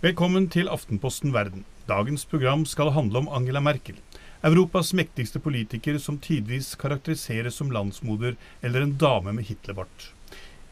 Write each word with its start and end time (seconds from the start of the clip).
Velkommen 0.00 0.46
til 0.48 0.64
Aftenposten 0.72 1.34
Verden. 1.34 1.66
Dagens 1.84 2.22
program 2.24 2.62
skal 2.64 2.88
handle 2.94 3.20
om 3.20 3.26
Angela 3.36 3.60
Merkel. 3.60 3.98
Europas 4.40 4.94
mektigste 4.96 5.42
politiker 5.44 5.98
som 6.00 6.16
tidvis 6.16 6.70
karakteriseres 6.80 7.58
som 7.60 7.68
landsmoder 7.68 8.38
eller 8.64 8.86
en 8.86 8.94
dame 8.96 9.34
med 9.36 9.44
Hitlerbart. 9.44 10.06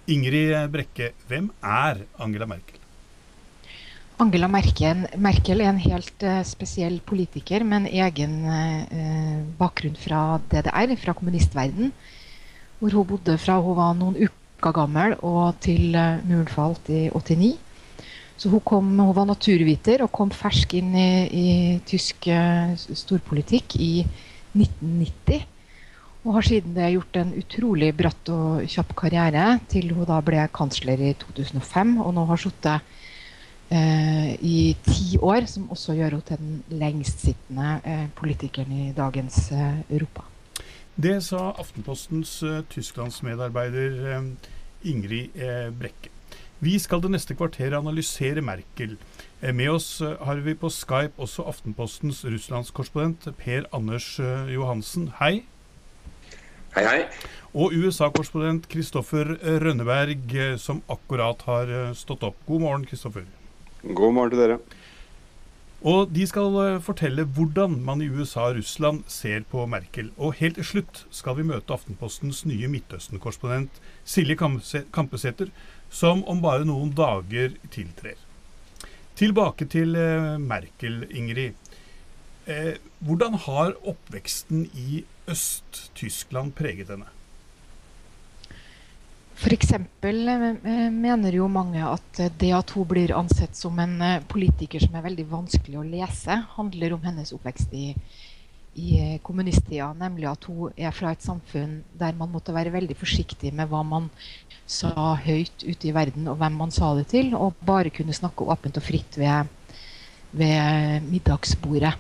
Ingrid 0.09 0.55
Brekke, 0.73 1.11
hvem 1.29 1.51
er 1.61 2.01
Angela 2.17 2.49
Merkel? 2.49 2.81
Angela 4.17 4.49
Merkel, 4.49 5.61
er 5.61 5.75
en 5.75 5.85
helt 5.85 6.25
uh, 6.25 6.41
spesiell 6.41 6.97
politiker 7.05 7.69
med 7.69 7.83
en 7.83 7.93
egen 8.09 8.41
uh, 8.49 9.45
bakgrunn 9.61 10.01
fra 10.09 10.41
DDR, 10.49 10.97
fra 11.05 11.13
kommunistverden. 11.13 11.93
Hvor 12.81 12.97
hun 12.97 13.13
bodde 13.13 13.37
fra 13.37 13.61
hun 13.61 13.77
var 13.77 13.93
noen 14.01 14.17
uker 14.25 14.73
gammel 14.73 15.19
og 15.21 15.61
til 15.61 15.93
uh, 15.93 16.17
muren 16.25 16.49
falt 16.49 16.89
i 16.89 17.11
89. 17.13 17.59
Så 18.39 18.53
hun, 18.53 18.63
kom, 18.63 18.91
hun, 18.95 19.15
var 19.17 19.27
naturviter 19.27 20.05
og 20.05 20.13
kom 20.15 20.31
fersk 20.31 20.77
inn 20.79 20.93
i, 20.95 21.11
i 21.27 21.49
tysk 21.87 22.29
storpolitikk 22.95 23.75
i 23.83 23.93
1990. 24.55 25.47
Og 26.27 26.35
har 26.35 26.45
siden 26.45 26.75
det 26.77 26.91
gjort 26.93 27.17
en 27.21 27.31
utrolig 27.39 27.89
bratt 27.97 28.31
og 28.35 28.65
kjapp 28.69 28.95
karriere 28.99 29.45
til 29.71 29.93
hun 29.95 30.09
da 30.09 30.19
ble 30.25 30.43
kansler 30.55 31.01
i 31.01 31.15
2005. 31.17 31.95
Og 32.03 32.11
nå 32.17 32.25
har 32.29 32.43
sittet 32.43 32.91
eh, 33.73 34.35
i 34.43 34.59
ti 34.85 35.17
år, 35.23 35.47
som 35.49 35.71
også 35.73 35.97
gjør 35.97 36.19
henne 36.19 36.29
til 36.29 36.43
den 36.43 36.83
lengstsittende 36.83 37.71
eh, 37.81 38.05
politikeren 38.19 38.75
i 38.77 38.91
dagens 38.97 39.41
eh, 39.57 39.81
Europa. 39.89 40.27
Det 40.99 41.21
sa 41.23 41.53
Aftenpostens 41.63 42.33
uh, 42.43 42.65
tysklandsmedarbeider 42.75 44.17
uh, 44.19 44.25
Ingrid 44.91 45.37
Brekke. 45.79 46.11
Vi 46.59 46.73
skal 46.83 46.99
det 47.05 47.13
neste 47.13 47.37
kvarteret 47.39 47.77
analysere 47.79 48.43
Merkel. 48.43 48.97
med 49.55 49.69
oss 49.71 50.01
har 50.03 50.41
vi 50.43 50.55
på 50.59 50.67
Skype 50.69 51.15
også 51.17 51.45
Aftenpostens 51.47 52.25
russlandskorrespondent 52.25 53.29
Per 53.39 53.69
Anders 53.73 54.19
Johansen. 54.51 55.13
Hei. 55.21 55.45
Hei, 56.75 56.85
hei. 56.85 57.05
Og 57.55 57.71
USA-korrespondent 57.73 58.67
Kristoffer 58.69 59.37
Rønneberg, 59.63 60.59
som 60.59 60.83
akkurat 60.89 61.47
har 61.47 61.95
stått 61.95 62.27
opp. 62.27 62.37
God 62.47 62.61
morgen, 62.61 62.87
Kristoffer. 62.91 63.23
God 63.83 64.13
morgen 64.13 64.35
til 64.35 64.43
dere. 64.43 64.59
Og 65.87 66.11
de 66.11 66.25
skal 66.27 66.57
eh, 66.59 66.81
fortelle 66.83 67.23
hvordan 67.23 67.77
man 67.87 68.01
i 68.03 68.09
USA 68.11 68.49
og 68.49 68.57
Russland 68.59 69.05
ser 69.07 69.45
på 69.47 69.63
Merkel. 69.71 70.11
Og 70.19 70.35
helt 70.41 70.59
til 70.59 70.67
slutt 70.67 71.05
skal 71.15 71.39
vi 71.39 71.47
møte 71.47 71.71
Aftenpostens 71.73 72.43
nye 72.51 72.67
Midtøsten-korrespondent 72.73 73.79
Silje 74.03 74.35
Kampesæter, 74.35 75.53
som 75.91 76.25
om 76.29 76.41
bare 76.43 76.67
noen 76.69 76.91
dager 76.95 77.55
tiltrer. 77.73 78.19
Tilbake 79.19 79.67
til 79.67 79.97
eh, 79.99 80.37
Merkel, 80.39 81.03
Ingrid. 81.11 81.57
Eh, 82.47 82.77
hvordan 83.03 83.35
har 83.49 83.75
oppveksten 83.83 84.69
i 84.79 85.03
Øst-Tyskland 85.29 86.55
preget 86.55 86.93
henne? 86.93 87.09
F.eks. 89.39 89.73
Eh, 89.75 90.91
mener 90.95 91.35
jo 91.35 91.49
mange 91.51 91.83
at 91.83 92.23
det 92.39 92.53
at 92.55 92.71
hun 92.77 92.87
blir 92.91 93.17
ansett 93.17 93.59
som 93.59 93.79
en 93.83 93.99
politiker 94.31 94.87
som 94.87 94.95
er 94.95 95.07
veldig 95.11 95.27
vanskelig 95.33 95.81
å 95.81 95.87
lese, 95.87 96.39
handler 96.55 96.95
om 96.95 97.03
hennes 97.07 97.35
oppvekst 97.35 97.75
i, 97.75 97.91
i 98.79 99.19
kommunisttida. 99.27 99.91
Nemlig 99.99 100.31
at 100.31 100.47
hun 100.47 100.79
er 100.79 100.95
fra 100.95 101.11
et 101.15 101.27
samfunn 101.27 101.81
der 101.99 102.15
man 102.19 102.31
måtte 102.31 102.55
være 102.55 102.75
veldig 102.75 102.99
forsiktig 102.99 103.51
med 103.51 103.71
hva 103.73 103.83
man 103.83 104.13
sa 104.69 105.15
høyt 105.25 105.65
ute 105.65 105.89
i 105.89 105.95
verden, 105.97 106.29
og 106.29 106.37
hvem 106.41 106.59
man 106.61 106.75
sa 106.75 106.93
det 106.99 107.09
til, 107.15 107.33
og 107.37 107.57
bare 107.67 107.93
kunne 107.95 108.17
snakke 108.17 108.45
åpent 108.45 108.77
og 108.77 108.85
fritt 108.85 109.17
ved, 109.17 109.49
ved 110.37 111.09
middagsbordet. 111.09 111.95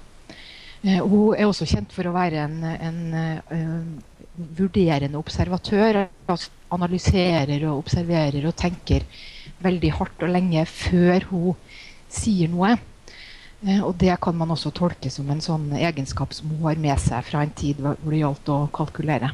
Hun 0.85 1.35
er 1.35 1.49
også 1.49 1.67
kjent 1.67 1.91
for 1.91 2.07
å 2.07 2.15
være 2.15 2.45
en, 2.45 2.61
en 2.63 3.97
vurderende 4.37 5.19
observatør. 5.19 6.05
Altså 6.31 6.53
analyserer 6.71 7.65
og 7.69 7.83
observerer 7.83 8.47
og 8.47 8.57
tenker 8.59 9.07
veldig 9.65 9.91
hardt 9.99 10.23
og 10.25 10.33
lenge 10.33 10.65
før 10.71 11.27
hun 11.33 11.75
sier 12.13 12.51
noe. 12.53 12.77
Eh, 13.67 13.83
og 13.83 13.97
det 13.99 14.15
kan 14.23 14.37
man 14.39 14.55
også 14.55 14.73
tolke 14.77 15.11
som 15.11 15.29
en 15.33 15.43
sånn 15.43 15.73
egenskap 15.79 16.35
som 16.37 16.53
hun 16.53 16.69
har 16.69 16.81
med 16.81 17.03
seg 17.03 17.27
fra 17.27 17.43
en 17.43 17.55
tid 17.59 17.81
hvor 17.83 18.13
det 18.13 18.23
gjaldt 18.23 18.53
å 18.55 18.59
kalkulere. 18.75 19.33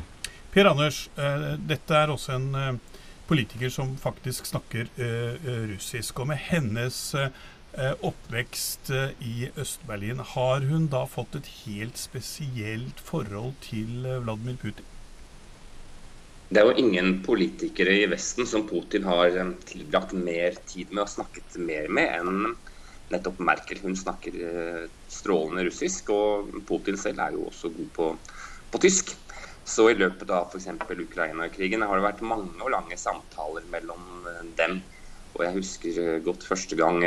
Per 0.55 0.71
Anders, 0.71 1.09
eh, 1.19 1.49
dette 1.61 1.99
er 1.99 2.13
også 2.15 2.37
en 2.39 2.49
eh, 2.61 2.94
politiker 3.29 3.73
som 3.73 3.97
faktisk 4.01 4.47
snakker 4.47 4.91
russisk. 5.71 6.21
Og 6.21 6.29
med 6.33 6.41
hennes 6.51 6.99
oppvekst 8.05 8.91
i 9.25 9.49
Øst-Berlin, 9.59 10.21
har 10.35 10.67
hun 10.69 10.87
da 10.93 11.07
fått 11.11 11.41
et 11.41 11.49
helt 11.65 11.99
spesielt 11.99 13.01
forhold 13.03 13.57
til 13.65 14.05
Vladimir 14.23 14.61
Putin? 14.63 14.91
Det 16.55 16.61
er 16.61 16.69
jo 16.69 16.77
ingen 16.79 17.17
politikere 17.25 17.97
i 17.99 18.07
Vesten 18.07 18.47
som 18.47 18.67
Putin 18.69 19.07
har 19.09 19.33
eh, 19.33 19.53
tilbrakt 19.67 20.13
mer 20.15 20.55
tid 20.69 20.93
med 20.93 21.03
og 21.03 21.11
snakket 21.11 21.57
mer 21.59 21.89
med 21.89 22.13
enn 22.21 22.53
nettopp 23.11 23.41
Merkel. 23.43 23.81
Hun 23.83 23.97
snakker 23.99 24.37
eh, 24.39 24.85
strålende 25.11 25.65
russisk, 25.67 26.13
og 26.15 26.53
Putin 26.69 27.01
selv 27.01 27.25
er 27.25 27.35
jo 27.35 27.49
også 27.49 27.73
god 27.75 27.91
på, 27.97 28.11
på 28.71 28.83
tysk. 28.85 29.15
Så 29.65 29.89
i 29.91 29.97
løpet 29.97 30.31
av 30.31 30.53
f.eks. 30.53 30.69
Ukraina-krigen 31.07 31.85
har 31.87 31.97
det 31.97 32.05
vært 32.05 32.25
mange 32.27 32.61
og 32.61 32.73
lange 32.75 32.99
samtaler 33.01 33.65
mellom 33.73 34.29
eh, 34.29 34.45
dem. 34.59 34.83
Og 35.35 35.47
jeg 35.47 35.57
husker 35.57 36.21
godt 36.27 36.47
første 36.47 36.79
gang 36.79 37.01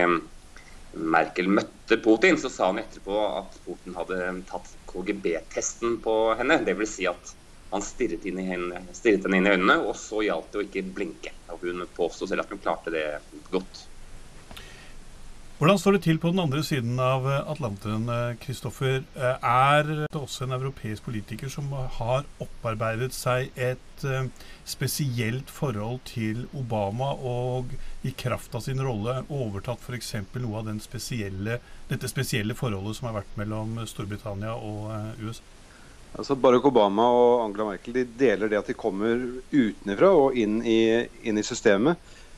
Merkel 0.97 1.50
møtte 1.51 1.97
Putin, 2.01 2.38
så 2.40 2.50
sa 2.50 2.69
han 2.72 2.79
etterpå 2.81 3.18
at 3.28 3.57
Putin 3.66 3.95
hadde 3.97 4.22
tatt 4.50 4.72
KGB-testen 4.90 6.00
på 6.03 6.16
henne. 6.40 6.62
Dvs. 6.66 6.95
Si 6.95 7.07
at 7.09 7.34
han 7.73 7.84
stirret, 7.84 8.23
henne, 8.23 8.81
stirret 8.95 9.28
henne 9.28 9.41
inn 9.41 9.50
i 9.50 9.53
øynene, 9.57 9.78
og 9.84 9.97
så 10.00 10.24
gjaldt 10.24 10.53
det 10.53 10.62
å 10.62 10.66
ikke 10.66 10.85
blinke. 10.95 11.34
Og 11.53 11.68
hun 11.68 11.84
påsto 11.95 12.28
selv 12.29 12.45
at 12.45 12.53
hun 12.53 12.63
klarte 12.63 12.94
det 12.94 13.06
godt. 13.51 13.84
Hvordan 15.57 15.79
står 15.81 15.95
det 15.95 16.03
til 16.06 16.19
på 16.22 16.29
den 16.29 16.44
andre 16.44 16.59
siden 16.62 17.00
av 17.01 17.23
Atlanteren, 17.25 18.03
Kristoffer? 18.38 19.00
Er 19.18 19.88
det 19.88 20.19
også 20.19 20.45
en 20.45 20.53
europeisk 20.53 21.07
politiker 21.07 21.50
som 21.50 21.72
har 21.95 22.28
opparbeidet 22.38 23.09
seg 23.18 23.50
et 23.57 24.06
eh, 24.06 24.28
spesielt 24.69 25.50
forhold 25.50 26.03
til 26.06 26.44
Obama, 26.53 27.09
og 27.18 27.73
i 28.06 28.13
kraft 28.13 28.53
av 28.53 28.62
sin 28.68 28.84
rolle 28.85 29.23
overtatt 29.34 29.81
f.eks. 29.81 30.13
noe 30.44 30.62
av 30.62 30.69
spesielle, 30.85 31.57
dette 31.89 32.13
spesielle 32.13 32.53
forholdet 32.53 33.00
som 33.00 33.09
har 33.09 33.18
vært 33.24 33.41
mellom 33.41 33.79
Storbritannia 33.89 34.53
og 34.53 34.91
eh, 34.94 35.25
USA? 35.25 35.41
Altså 36.13 36.38
Barack 36.38 36.69
Obama 36.69 37.09
og 37.09 37.47
Angela 37.47 37.72
Merkel 37.72 37.97
de 37.97 38.06
deler 38.22 38.53
det 38.53 38.62
at 38.62 38.69
de 38.69 38.78
kommer 38.78 39.25
utenfra 39.50 40.13
og 40.22 40.38
inn 40.38 40.62
i, 40.62 40.79
inn 41.25 41.41
i, 41.41 41.44
systemet. 41.45 41.97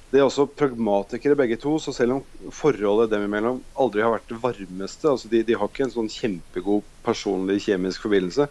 De 0.10 0.18
er 0.18 0.26
også 0.26 0.48
pragmatikere 0.58 1.38
begge 1.38 1.60
to, 1.62 1.76
så 1.78 1.94
selv 1.94 2.16
om 2.16 2.50
forholdet 2.56 3.12
dem 3.12 3.28
imellom 3.28 3.60
aldri 3.78 4.02
har 4.02 4.16
vært 4.16 4.32
det 4.32 4.40
varmeste, 4.42 5.06
altså 5.12 5.30
de, 5.30 5.44
de 5.46 5.58
har 5.58 5.70
ikke 5.70 5.86
en 5.86 5.94
sånn 5.94 6.10
kjempegod 6.10 6.88
personlig 7.06 7.60
kjemisk 7.68 8.08
forbindelse, 8.08 8.48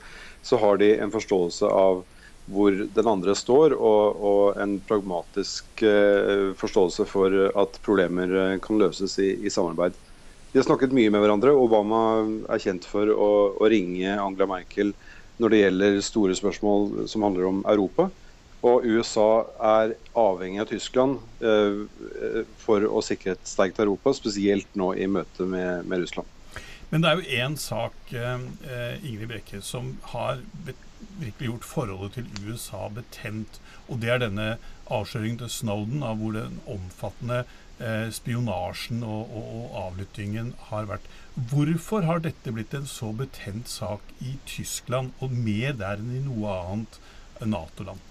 så 0.47 0.61
har 0.63 0.79
de 0.79 0.93
en 1.03 1.15
forståelse 1.15 1.71
av 1.73 2.05
hvor 2.49 2.73
den 2.73 3.11
andre 3.11 3.35
står, 3.37 3.75
og, 3.75 4.21
og 4.31 4.61
en 4.63 4.79
pragmatisk 4.89 5.83
uh, 5.83 6.55
forståelse 6.57 7.05
for 7.11 7.35
at 7.51 7.81
problemer 7.85 8.33
uh, 8.33 8.55
kan 8.65 8.79
løses 8.81 9.19
i, 9.21 9.35
i 9.43 9.53
samarbeid. 9.53 9.99
De 10.55 10.63
har 10.63 10.65
snakket 10.65 10.95
mye 10.97 11.11
med 11.13 11.21
hverandre. 11.21 11.53
Obama 11.53 12.23
er 12.49 12.63
kjent 12.63 12.87
for 12.89 13.11
å, 13.13 13.33
å 13.61 13.69
ringe 13.69 14.15
Angela 14.15 14.49
Merkel 14.49 14.95
når 15.43 15.53
det 15.53 15.61
gjelder 15.61 15.99
store 16.07 16.39
spørsmål 16.39 17.05
som 17.11 17.27
handler 17.27 17.51
om 17.51 17.61
Europa. 17.69 18.09
Og 18.67 18.87
USA 18.89 19.45
er 19.63 19.93
avhengig 20.19 20.63
av 20.65 20.71
Tyskland 20.73 21.21
eh, 21.39 21.85
for 22.59 22.83
å 22.89 23.03
sikre 23.07 23.37
et 23.37 23.47
sterkt 23.47 23.79
Europa, 23.79 24.11
spesielt 24.17 24.73
nå 24.79 24.91
i 24.99 25.07
møte 25.07 25.47
med, 25.47 25.87
med 25.87 26.03
Russland. 26.03 26.35
Men 26.91 27.05
det 27.05 27.11
er 27.11 27.21
jo 27.21 27.39
én 27.45 27.55
sak, 27.61 27.97
eh, 28.17 29.05
Ingrid 29.05 29.29
Brekke, 29.31 29.61
som 29.63 29.99
har 30.15 30.41
virkelig 30.65 31.51
gjort 31.51 31.69
forholdet 31.69 32.17
til 32.17 32.49
USA 32.49 32.89
betent. 32.89 33.61
Og 33.87 34.01
det 34.03 34.11
er 34.15 34.23
denne 34.25 34.49
avsløringen 34.91 35.39
til 35.43 35.53
Snowden 35.53 36.03
av 36.03 36.19
hvor 36.19 36.35
den 36.35 36.59
omfattende 36.67 37.45
eh, 37.79 38.09
spionasjen 38.15 39.05
og, 39.07 39.29
og, 39.29 39.53
og 39.59 39.79
avlyttingen 39.85 40.55
har 40.73 40.89
vært. 40.91 41.07
Hvorfor 41.53 42.09
har 42.09 42.25
dette 42.25 42.57
blitt 42.57 42.75
en 42.75 42.89
så 42.91 43.13
betent 43.15 43.71
sak 43.71 44.03
i 44.19 44.39
Tyskland, 44.49 45.13
og 45.21 45.37
mer 45.37 45.77
der 45.79 46.01
enn 46.01 46.17
i 46.17 46.25
noe 46.25 46.59
annet 46.65 47.03
Nato-land? 47.45 48.08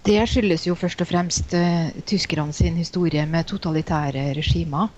Det 0.00 0.16
skyldes 0.24 0.62
jo 0.64 0.72
først 0.80 1.02
og 1.04 1.10
fremst 1.10 1.52
uh, 1.52 1.90
tyskerne 2.08 2.54
sin 2.56 2.78
historie 2.80 3.20
med 3.28 3.44
totalitære 3.50 4.30
regimer. 4.38 4.88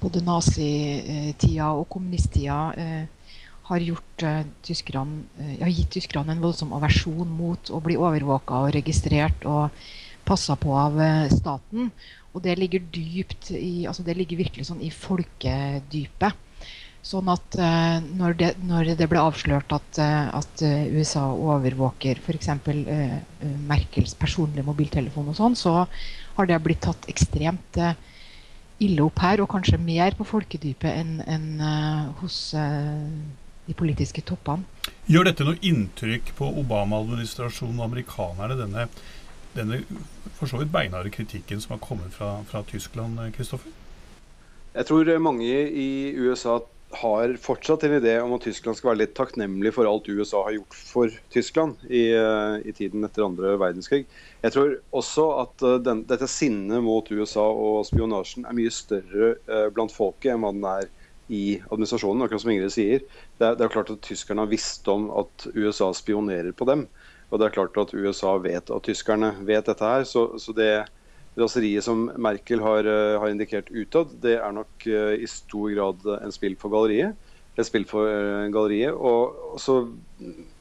Både 0.00 0.20
nazitida 0.24 1.70
og 1.72 1.86
kommunisttida 1.88 2.58
uh, 2.76 3.32
har, 3.70 3.86
gjort, 3.86 4.24
uh, 4.28 4.42
tyskerne, 4.66 5.24
har 5.62 5.72
gitt 5.72 5.88
tyskerne 5.96 6.36
en 6.36 6.44
voldsom 6.44 6.76
aversjon 6.76 7.32
mot 7.32 7.72
å 7.72 7.80
bli 7.80 7.96
overvåka 7.96 8.60
og 8.66 8.74
registrert 8.76 9.48
og 9.48 9.80
passa 10.28 10.58
på 10.60 10.76
av 10.76 11.00
staten. 11.32 11.88
Og 12.34 12.44
det 12.44 12.58
ligger 12.60 12.84
dypt 12.92 13.54
i 13.56 13.86
altså 13.88 14.04
Det 14.04 14.18
ligger 14.20 14.44
virkelig 14.44 14.68
sånn 14.68 14.84
i 14.84 14.92
folkedypet. 14.92 16.49
Sånn 17.00 17.30
at 17.32 17.56
uh, 17.56 17.96
når, 18.04 18.34
det, 18.36 18.48
når, 18.68 18.90
det, 18.98 19.06
ble 19.08 19.20
avslørt 19.24 19.72
at, 19.72 20.00
uh, 20.02 20.28
at 20.36 20.64
uh, 20.66 20.82
USA 20.92 21.30
overvåker 21.32 22.20
f.eks. 22.20 22.50
Uh, 22.68 23.14
Merkels 23.70 24.12
personlige 24.20 24.66
mobiltelefon 24.66 25.30
og 25.32 25.38
sånn, 25.38 25.56
så 25.56 25.86
har 26.36 26.48
det 26.50 26.58
blitt 26.64 26.82
tatt 26.84 27.08
ekstremt 27.08 27.80
ille 28.80 29.04
opp 29.04 29.20
her, 29.20 29.40
og 29.42 29.48
kanskje 29.52 29.80
mer 29.80 30.14
på 30.16 30.24
folkedypet 30.28 31.00
enn 31.02 31.16
en, 31.28 31.48
hos 32.20 32.36
de 33.66 33.74
politiske 33.76 34.22
toppene. 34.24 34.64
Gjør 35.10 35.28
dette 35.28 35.44
noe 35.44 35.60
inntrykk 35.60 36.32
på 36.38 36.48
Obama-administrasjonen 36.62 37.76
og 37.82 37.90
amerikanerne, 37.90 38.56
denne, 38.56 38.86
denne 39.52 39.82
for 40.38 40.48
så 40.48 40.62
vidt 40.62 40.72
beinharde 40.72 41.12
kritikken 41.12 41.60
som 41.60 41.76
har 41.76 41.82
kommet 41.84 42.16
fra, 42.16 42.38
fra 42.48 42.64
Tyskland, 42.72 43.20
Kristoffer? 43.36 43.72
Jeg 44.72 44.88
tror 44.88 45.12
mange 45.20 45.52
i 45.68 45.90
USA 46.16 46.56
har 46.90 47.36
fortsatt 47.38 47.84
en 47.86 47.92
idé 48.00 48.16
om 48.18 48.32
at 48.34 48.42
Tyskland 48.42 48.76
skal 48.76 48.90
være 48.90 49.00
litt 49.04 49.12
takknemlig 49.14 49.70
for 49.76 49.86
alt 49.86 50.08
USA 50.10 50.42
har 50.48 50.56
gjort 50.56 50.74
for 50.74 51.18
Tyskland 51.30 51.84
i, 51.86 52.10
eh, 52.16 52.54
i 52.66 52.74
tiden 52.74 53.06
etter 53.06 53.26
andre 53.26 53.54
verdenskrig. 53.60 54.06
Jeg 54.42 54.54
tror 54.56 54.74
også 54.96 55.26
at 55.44 55.66
uh, 55.66 55.76
den, 55.84 56.02
dette 56.10 56.26
sinnet 56.30 56.82
mot 56.82 57.06
USA 57.12 57.46
og 57.46 57.84
spionasjen 57.86 58.48
er 58.48 58.56
mye 58.58 58.72
større 58.74 59.36
uh, 59.46 59.68
blant 59.74 59.94
folket 59.94 60.32
enn 60.34 60.42
hva 60.42 60.52
den 60.56 60.66
er 60.66 60.88
i 61.30 61.44
administrasjonen, 61.70 62.24
akkurat 62.26 62.42
som 62.42 62.50
Ingrid 62.50 62.74
sier. 62.74 63.04
Det 63.38 63.46
er, 63.46 63.58
det 63.58 63.66
er 63.66 63.74
klart 63.76 63.92
at 63.94 64.02
tyskerne 64.02 64.42
har 64.42 64.50
visst 64.50 64.88
om 64.90 65.06
at 65.22 65.46
USA 65.54 65.92
spionerer 65.94 66.50
på 66.56 66.66
dem. 66.66 66.88
Og 67.30 67.38
det 67.38 67.46
er 67.46 67.54
klart 67.54 67.78
at 67.78 67.94
USA 67.94 68.34
vet 68.42 68.72
at 68.74 68.86
tyskerne 68.88 69.36
vet 69.46 69.68
dette 69.70 69.86
her. 69.86 70.02
Så, 70.08 70.26
så 70.42 70.54
det, 70.56 70.72
raseriet 71.38 71.84
som 71.84 72.10
Merkel 72.18 72.60
har, 72.60 72.84
eh, 72.84 73.18
har 73.20 73.28
indikert 73.28 73.70
utad, 73.70 74.14
det 74.20 74.38
er 74.38 74.52
nok 74.52 74.86
uh, 74.86 75.14
i 75.14 75.26
stor 75.30 75.70
grad 75.74 76.06
en 76.20 76.32
spill 76.34 76.56
for 76.58 76.72
galleriet. 76.72 77.16
Et 77.58 77.66
spill 77.66 77.84
for 77.88 78.06
uh, 78.08 78.48
galleriet. 78.52 78.94
Og, 78.94 79.58
så 79.60 79.82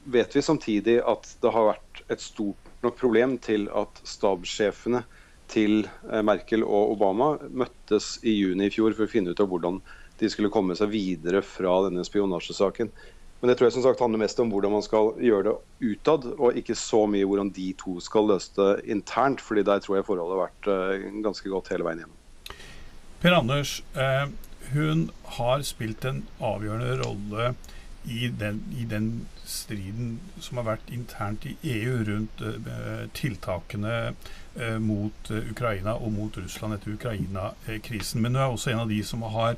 vet 0.06 0.36
vi 0.36 0.46
samtidig 0.46 1.00
at 1.02 1.30
det 1.42 1.54
har 1.54 1.72
vært 1.74 2.04
et 2.10 2.22
stort 2.22 2.70
nok 2.84 2.98
problem 3.00 3.38
til 3.44 3.68
at 3.76 4.02
stabssjefene 4.08 5.04
til 5.50 5.88
Merkel 6.06 6.62
og 6.62 6.94
Obama 6.94 7.32
møttes 7.50 8.20
i 8.22 8.36
juni 8.38 8.68
i 8.68 8.72
fjor 8.72 8.94
for 8.94 9.08
å 9.08 9.10
finne 9.10 9.34
ut 9.34 9.40
av 9.42 9.50
hvordan 9.50 9.80
de 10.20 10.30
skulle 10.30 10.52
komme 10.54 10.76
seg 10.78 10.92
videre 10.94 11.42
fra 11.42 11.74
denne 11.88 12.06
spionasjesaken. 12.06 12.92
Men 13.40 13.50
det 13.50 13.56
tror 13.58 13.70
jeg 13.70 13.78
som 13.78 13.86
sagt 13.86 14.02
handler 14.04 14.20
mest 14.20 14.40
om 14.44 14.52
hvordan 14.52 14.74
man 14.76 14.84
skal 14.84 15.14
gjøre 15.24 15.46
det 15.48 15.92
utad, 15.94 16.28
og 16.36 16.58
ikke 16.60 16.76
så 16.76 17.06
mye 17.08 17.28
hvordan 17.28 17.54
de 17.56 17.70
to 17.80 17.96
skal 18.04 18.28
løse 18.28 18.52
det 18.58 18.90
internt. 18.92 19.42
fordi 19.42 19.64
der 19.64 19.80
tror 19.80 19.96
jeg 19.96 20.06
forholdet 20.06 20.36
har 20.36 20.46
vært 20.50 20.68
uh, 20.68 21.24
ganske 21.24 21.50
godt 21.50 21.72
hele 21.72 21.88
veien 21.88 22.04
gjennom. 22.04 22.18
Per 23.20 23.36
Anders, 23.36 23.82
eh, 24.00 24.30
hun 24.74 25.10
har 25.40 25.64
spilt 25.68 26.06
en 26.08 26.22
avgjørende 26.40 27.02
rolle 27.02 27.54
i 28.08 28.30
den, 28.40 28.62
i 28.80 28.86
den, 28.88 29.28
striden 29.50 30.20
som 30.40 30.60
har 30.60 30.68
vært 30.76 30.92
internt 30.94 31.46
i 31.50 31.56
EU 31.64 32.04
rundt 32.06 32.42
eh, 32.46 33.06
tiltakene 33.18 33.96
eh, 34.10 34.78
mot 34.84 35.32
eh, 35.34 35.50
Ukraina 35.50 35.96
og 35.98 36.14
mot 36.14 36.38
Russland 36.38 36.78
etter 36.78 36.94
Ukraina-krisen. 36.94 38.22
Men 38.22 38.38
hun 38.38 38.44
er 38.44 38.54
også 38.54 38.74
en 38.74 38.84
av 38.84 38.94
de 38.94 39.00
som 39.06 39.26
har 39.34 39.58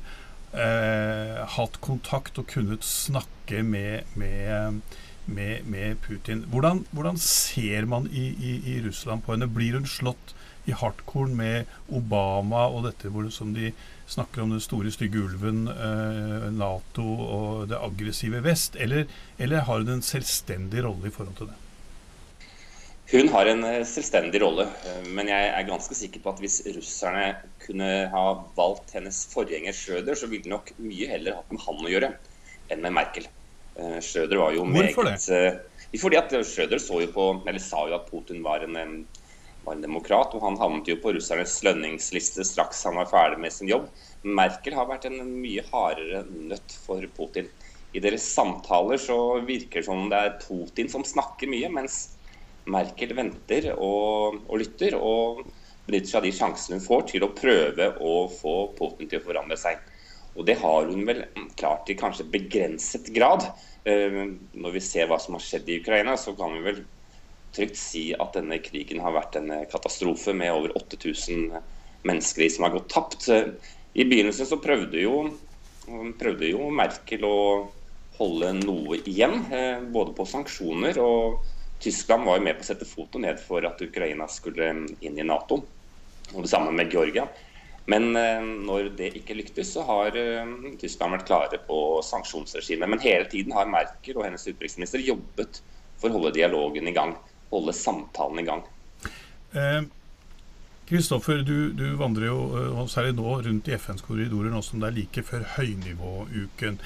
eh, 0.52 1.40
hatt 1.56 1.78
kontakt 1.84 2.38
og 2.40 2.48
kunnet 2.52 2.84
snakke 2.86 3.62
med, 3.66 4.08
med, 4.18 4.82
med, 5.26 5.66
med 5.66 5.98
Putin. 6.04 6.44
Hvordan, 6.52 6.84
hvordan, 6.92 7.18
ser 7.18 7.88
man 7.88 8.08
i, 8.10 8.28
i, 8.32 8.54
i, 8.74 8.78
Russland 8.86 9.24
på 9.24 9.34
henne? 9.34 9.50
Blir 9.50 9.78
hun 9.78 9.88
slått 9.88 10.34
i 10.68 10.74
hardkorn 10.78 11.34
med 11.34 11.70
Obama 11.90 12.68
og 12.70 12.86
dette 12.86 13.10
hvor, 13.10 13.26
som 13.34 13.50
de 13.56 13.72
snakker 14.12 14.44
om 14.44 14.52
den 14.54 14.62
store, 14.62 14.92
stygge 14.94 15.24
ulven, 15.24 15.64
eh, 15.72 16.48
Nato 16.54 17.08
og 17.24 17.68
det 17.72 17.80
aggressive 17.80 18.44
vest? 18.44 18.76
Eller, 18.76 19.08
eller 19.38 19.66
har 19.66 19.82
hun 19.82 19.98
en 19.98 20.06
selvstendig 20.06 20.84
rolle 20.86 21.10
i 21.10 21.14
forhold 21.14 21.38
til 21.40 21.50
det? 21.50 21.58
Hun 23.12 23.28
har 23.28 23.46
en 23.46 23.64
eh, 23.68 23.82
selvstendig 23.84 24.40
rolle, 24.40 24.64
eh, 24.88 25.00
men 25.12 25.28
jeg 25.28 25.48
er 25.52 25.66
ganske 25.68 25.96
sikker 25.96 26.22
på 26.24 26.32
at 26.32 26.38
hvis 26.40 26.62
russerne 26.72 27.26
kunne 27.60 27.88
ha 28.08 28.22
valgt 28.56 28.94
hennes 28.96 29.18
forgjenger 29.28 29.76
Schrøder, 29.76 30.16
så 30.16 30.30
ville 30.30 30.46
de 30.46 30.52
nok 30.54 30.70
mye 30.80 31.10
heller 31.10 31.36
hatt 31.36 31.52
med 31.52 31.60
han 31.60 31.82
å 31.84 31.90
gjøre 31.92 32.08
enn 32.72 32.80
med 32.80 32.94
Merkel. 32.96 33.26
Eh, 33.76 33.98
Schrøder 34.00 34.40
var 34.40 34.56
jo 34.56 34.64
Hvorfor 34.64 35.04
meget 35.04 35.26
det? 35.28 35.98
Fordi 36.00 36.20
at 36.22 36.32
Schrøder 36.40 36.80
så 36.80 37.02
jo 37.02 37.10
på, 37.12 37.26
eller 37.44 37.60
sa 37.60 37.82
jo 37.90 37.98
at 37.98 38.08
Putin 38.08 38.40
var 38.46 38.64
en, 38.64 39.04
var 39.66 39.76
en 39.76 39.84
demokrat, 39.84 40.32
og 40.32 40.46
han 40.46 40.56
havnet 40.62 40.88
jo 40.88 40.96
på 41.04 41.12
russernes 41.12 41.58
lønningsliste 41.68 42.48
straks 42.48 42.80
han 42.88 42.96
var 42.96 43.12
ferdig 43.12 43.42
med 43.44 43.52
sin 43.52 43.68
jobb. 43.68 43.90
Merkel 44.24 44.78
har 44.78 44.88
vært 44.88 45.04
en 45.10 45.20
mye 45.34 45.66
hardere 45.68 46.24
nøtt 46.32 46.80
for 46.86 47.04
Putin. 47.12 47.52
I 47.92 48.00
deres 48.00 48.24
samtaler 48.32 48.96
så 48.96 49.20
virker 49.44 49.82
det 49.82 49.88
som 49.90 50.08
det 50.08 50.16
er 50.16 50.36
Putin 50.40 50.88
som 50.88 51.04
snakker 51.04 51.52
mye, 51.52 51.68
mens 51.76 52.06
Merkel 52.70 53.14
venter 53.16 53.72
og, 53.74 54.42
og 54.46 54.60
lytter, 54.60 54.94
og 54.98 55.42
benytter 55.88 56.10
seg 56.10 56.20
av 56.20 56.26
de 56.26 56.34
sjansene 56.36 56.78
hun 56.78 56.84
får 56.84 57.08
til 57.10 57.26
å 57.26 57.32
prøve 57.34 57.88
å 57.98 58.14
få 58.30 58.54
Putin 58.78 59.10
til 59.10 59.18
å 59.18 59.26
forandre 59.26 59.58
seg. 59.58 59.80
Og 60.38 60.46
det 60.48 60.56
har 60.62 60.88
hun 60.88 61.04
vel 61.08 61.24
klart 61.58 61.90
i 61.92 61.98
kanskje 61.98 62.28
begrenset 62.32 63.10
grad. 63.12 63.44
Eh, 63.84 64.22
når 64.54 64.76
vi 64.78 64.84
ser 64.84 65.10
hva 65.10 65.18
som 65.20 65.36
har 65.36 65.44
skjedd 65.44 65.68
i 65.68 65.80
Ukraina, 65.82 66.16
så 66.16 66.36
kan 66.38 66.54
vi 66.56 66.64
vel 66.70 66.82
trygt 67.52 67.76
si 67.76 68.06
at 68.16 68.32
denne 68.38 68.62
krigen 68.64 69.02
har 69.04 69.12
vært 69.12 69.36
en 69.40 69.50
katastrofe 69.68 70.32
med 70.36 70.54
over 70.54 70.72
8000 70.78 71.50
mennesker 72.08 72.48
som 72.48 72.66
har 72.66 72.74
gått 72.78 72.88
tapt. 72.94 73.28
I 73.92 74.06
begynnelsen 74.08 74.48
så 74.48 74.60
prøvde 74.62 75.02
jo, 75.02 75.26
prøvde 76.20 76.48
jo 76.48 76.70
Merkel 76.72 77.26
å 77.28 77.38
holde 78.16 78.52
noe 78.62 79.00
igjen, 79.08 79.36
eh, 79.52 79.82
både 79.92 80.14
på 80.16 80.26
sanksjoner 80.28 80.98
og 81.02 81.42
Tyskland 81.82 82.26
var 82.28 82.38
jo 82.38 82.44
med 82.46 82.58
på 82.58 82.64
å 82.64 82.68
sette 82.70 82.88
foten 82.88 83.24
ned 83.26 83.40
for 83.42 83.64
at 83.66 83.80
Ukraina 83.82 84.28
skulle 84.30 84.68
inn 85.02 85.18
i 85.18 85.26
Nato. 85.26 85.62
Og 86.32 86.44
det 86.44 86.52
samme 86.52 86.72
med 86.74 86.92
Georgia. 86.94 87.26
Men 87.90 88.14
eh, 88.16 88.42
når 88.42 88.92
det 88.98 89.10
ikke 89.18 89.36
lyktes, 89.36 89.72
så 89.74 89.82
har 89.88 90.16
eh, 90.18 90.52
Tyskland 90.80 91.16
vært 91.16 91.26
klare 91.28 91.62
på 91.66 91.78
sanksjonsregimet. 92.06 92.90
Men 92.90 93.02
hele 93.02 93.26
tiden 93.30 93.56
har 93.56 93.70
Merkel 93.70 94.20
og 94.20 94.28
hennes 94.28 94.46
utenriksminister 94.46 95.02
jobbet 95.02 95.62
for 95.98 96.10
å 96.10 96.18
holde 96.18 96.36
dialogen 96.38 96.88
i 96.88 96.94
gang. 96.94 97.16
Holde 97.50 97.74
samtalen 97.76 98.40
i 98.40 98.46
gang. 98.46 98.62
Kristoffer, 100.88 101.38
eh, 101.38 101.44
du, 101.44 101.72
du, 101.72 101.86
vandrer 101.96 102.28
jo 102.28 102.38
eh, 102.58 102.82
særlig 102.90 103.16
nå 103.16 103.38
rundt 103.46 103.68
i 103.70 103.76
FNs 103.78 104.04
korridorer 104.06 104.52
nå 104.52 104.62
som 104.64 104.82
det 104.82 104.90
er 104.90 104.98
like 104.98 105.24
før 105.26 105.46
høynivåuken. 105.56 106.78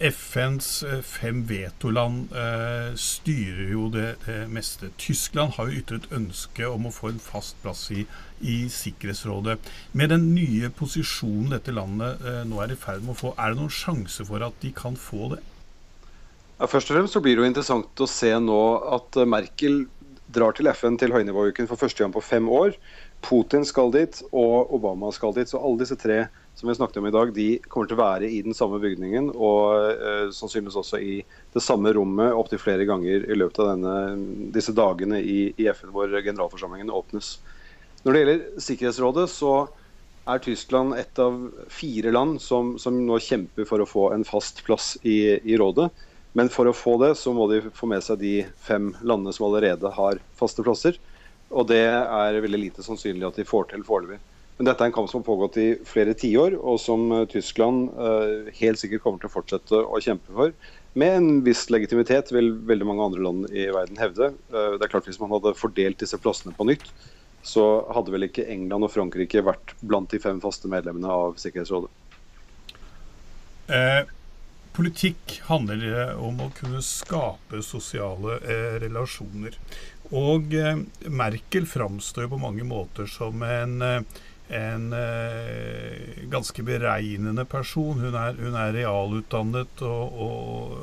FNs 0.00 0.82
eh, 0.82 1.00
fem 1.00 1.42
vetoland 1.44 2.32
eh, 2.32 2.94
styrer 2.96 3.72
jo 3.74 3.88
det, 3.92 4.14
det, 4.24 4.38
meste. 4.48 4.88
Tyskland 4.96 5.58
har 5.58 5.68
jo 5.68 5.82
ytret 5.82 6.08
ønske 6.16 6.64
om 6.64 6.88
å 6.88 6.94
få 6.94 7.10
en 7.12 7.20
fast 7.20 7.58
plass 7.60 7.84
i, 7.92 8.06
i 8.40 8.62
Sikkerhetsrådet. 8.72 9.58
Med 9.92 10.12
den 10.14 10.30
nye 10.32 10.72
posisjonen 10.72 11.52
dette 11.52 11.74
landet 11.76 12.24
eh, 12.24 12.42
nå 12.48 12.62
er 12.64 12.72
i 12.72 12.80
ferd 12.80 13.04
med 13.04 13.12
å 13.12 13.20
få, 13.20 13.34
er 13.36 13.52
det 13.52 13.60
noen 13.60 13.76
sjanse 13.76 14.24
for 14.24 14.46
at 14.46 14.56
de 14.64 14.72
kan 14.76 14.96
få 14.96 15.34
det? 15.34 15.42
Ja, 16.56 16.68
først 16.68 16.88
og 16.88 16.96
fremst 16.96 17.16
så 17.16 17.24
blir 17.24 17.36
det 17.36 17.44
jo 17.44 17.52
interessant 17.52 18.00
å 18.04 18.08
se 18.08 18.32
nå 18.40 18.60
at 18.96 19.20
Merkel 19.28 19.82
drar 20.32 20.56
til 20.56 20.70
FN 20.72 20.96
til 21.00 21.12
høynivåuken 21.12 21.68
for 21.68 21.80
første 21.80 22.00
gang 22.00 22.12
på 22.14 22.24
fem 22.24 22.48
år. 22.48 22.72
Putin 23.26 23.66
skal 23.68 23.92
dit, 23.92 24.22
og 24.32 24.72
Obama 24.72 25.10
skal 25.12 25.34
dit. 25.36 25.50
Så 25.50 25.60
alle 25.60 25.82
disse 25.82 25.98
tre 26.00 26.22
som 26.60 26.68
vi 26.68 26.74
snakket 26.74 26.96
om 27.00 27.06
i 27.08 27.10
dag, 27.14 27.30
de 27.32 27.46
kommer 27.72 27.88
til 27.88 27.96
å 27.96 28.02
være 28.02 28.28
i 28.28 28.42
den 28.44 28.56
samme 28.56 28.76
bygningen 28.82 29.30
og 29.32 29.94
uh, 29.96 30.26
sannsynligvis 30.34 30.76
også 30.76 30.98
i 31.00 31.14
det 31.54 31.62
samme 31.64 31.92
rommet 31.96 32.36
opptil 32.36 32.60
flere 32.60 32.84
ganger 32.88 33.24
i 33.24 33.38
løpet 33.38 33.62
av 33.64 33.70
denne, 33.70 33.94
disse 34.52 34.74
dagene 34.76 35.22
i, 35.24 35.38
i, 35.56 35.68
FN 35.72 35.94
hvor 35.94 36.12
generalforsamlingen 36.12 36.92
åpnes. 36.92 37.38
Når 38.04 38.12
det 38.12 38.20
gjelder 38.20 38.62
Sikkerhetsrådet, 38.66 39.26
så 39.32 39.54
er 40.28 40.42
Tyskland 40.44 40.98
et 41.00 41.22
av 41.22 41.38
fire 41.72 42.12
land 42.12 42.36
som, 42.44 42.74
som 42.78 42.98
nå 43.06 43.16
kjemper 43.24 43.64
for 43.68 43.80
å 43.80 43.88
få 43.88 44.10
en 44.12 44.26
fast 44.28 44.60
plass 44.66 44.92
i, 45.00 45.40
i, 45.40 45.56
rådet. 45.56 45.88
Men 46.36 46.52
for 46.52 46.68
å 46.68 46.76
få 46.76 46.98
det, 47.00 47.14
så 47.18 47.32
må 47.34 47.48
de 47.48 47.62
få 47.72 47.88
med 47.88 48.04
seg 48.04 48.20
de 48.20 48.34
fem 48.60 48.92
landene 49.00 49.32
som 49.32 49.48
allerede 49.48 49.96
har 49.96 50.20
faste 50.36 50.64
plasser. 50.66 51.00
Og 51.48 51.72
det 51.72 51.86
er 51.88 52.42
veldig 52.44 52.66
lite 52.68 52.84
sannsynlig 52.84 53.26
at 53.26 53.40
de 53.40 53.48
får 53.48 53.72
til 53.72 53.88
foreløpig. 53.88 54.20
Men 54.60 54.68
dette 54.68 54.84
er 54.84 54.90
en 54.90 54.92
kamp 54.92 55.08
som 55.08 55.22
har 55.22 55.24
pågått 55.24 55.54
i 55.56 55.68
flere 55.88 56.12
tiår, 56.12 56.52
og 56.60 56.74
som 56.82 57.06
eh, 57.16 57.22
Tyskland 57.32 57.94
uh, 57.96 58.50
helt 58.58 58.76
sikkert 58.76 59.00
kommer 59.00 59.22
til 59.22 59.30
å 59.30 59.32
fortsette 59.32 59.78
å 59.80 60.00
kjempe 60.04 60.34
for. 60.36 60.52
Med 61.00 61.16
en 61.16 61.30
viss 61.46 61.62
legitimitet, 61.72 62.28
vil 62.28 62.50
veldig 62.68 62.88
mange 62.90 63.06
andre 63.06 63.24
land 63.24 63.46
i 63.56 63.64
verden 63.72 63.96
hevde. 63.96 64.28
Uh, 64.52 64.76
det 64.76 64.84
er 64.84 64.92
klart 64.92 65.08
Hvis 65.08 65.20
man 65.22 65.32
hadde 65.32 65.54
fordelt 65.56 66.04
disse 66.04 66.20
plassene 66.20 66.52
på 66.52 66.68
nytt, 66.68 66.84
så 67.40 67.64
hadde 67.96 68.12
vel 68.12 68.28
ikke 68.28 68.44
England 68.52 68.84
og 68.84 68.92
Frankrike 68.92 69.40
vært 69.48 69.72
blant 69.80 70.12
de 70.12 70.20
fem 70.20 70.44
faste 70.44 70.68
medlemmene 70.68 71.08
av 71.08 71.40
Sikkerhetsrådet. 71.40 71.88
Eh, 73.72 74.02
politikk 74.76 75.40
handler 75.48 76.18
om 76.20 76.44
å 76.44 76.52
kunne 76.58 76.84
skape 76.84 77.62
sosiale 77.64 78.36
eh, 78.44 78.76
relasjoner. 78.84 79.56
Og 80.12 80.52
eh, 80.52 80.84
Merkel 81.08 81.64
framstår 81.70 82.28
på 82.28 82.44
mange 82.44 82.66
måter 82.66 83.08
som 83.08 83.40
en 83.46 84.04
en 84.56 84.90
eh, 84.96 86.24
ganske 86.32 86.64
beregnende 86.66 87.44
person. 87.48 88.00
Hun 88.02 88.16
er, 88.18 88.36
hun 88.40 88.58
er 88.58 88.74
realutdannet 88.80 89.84
og, 89.86 90.20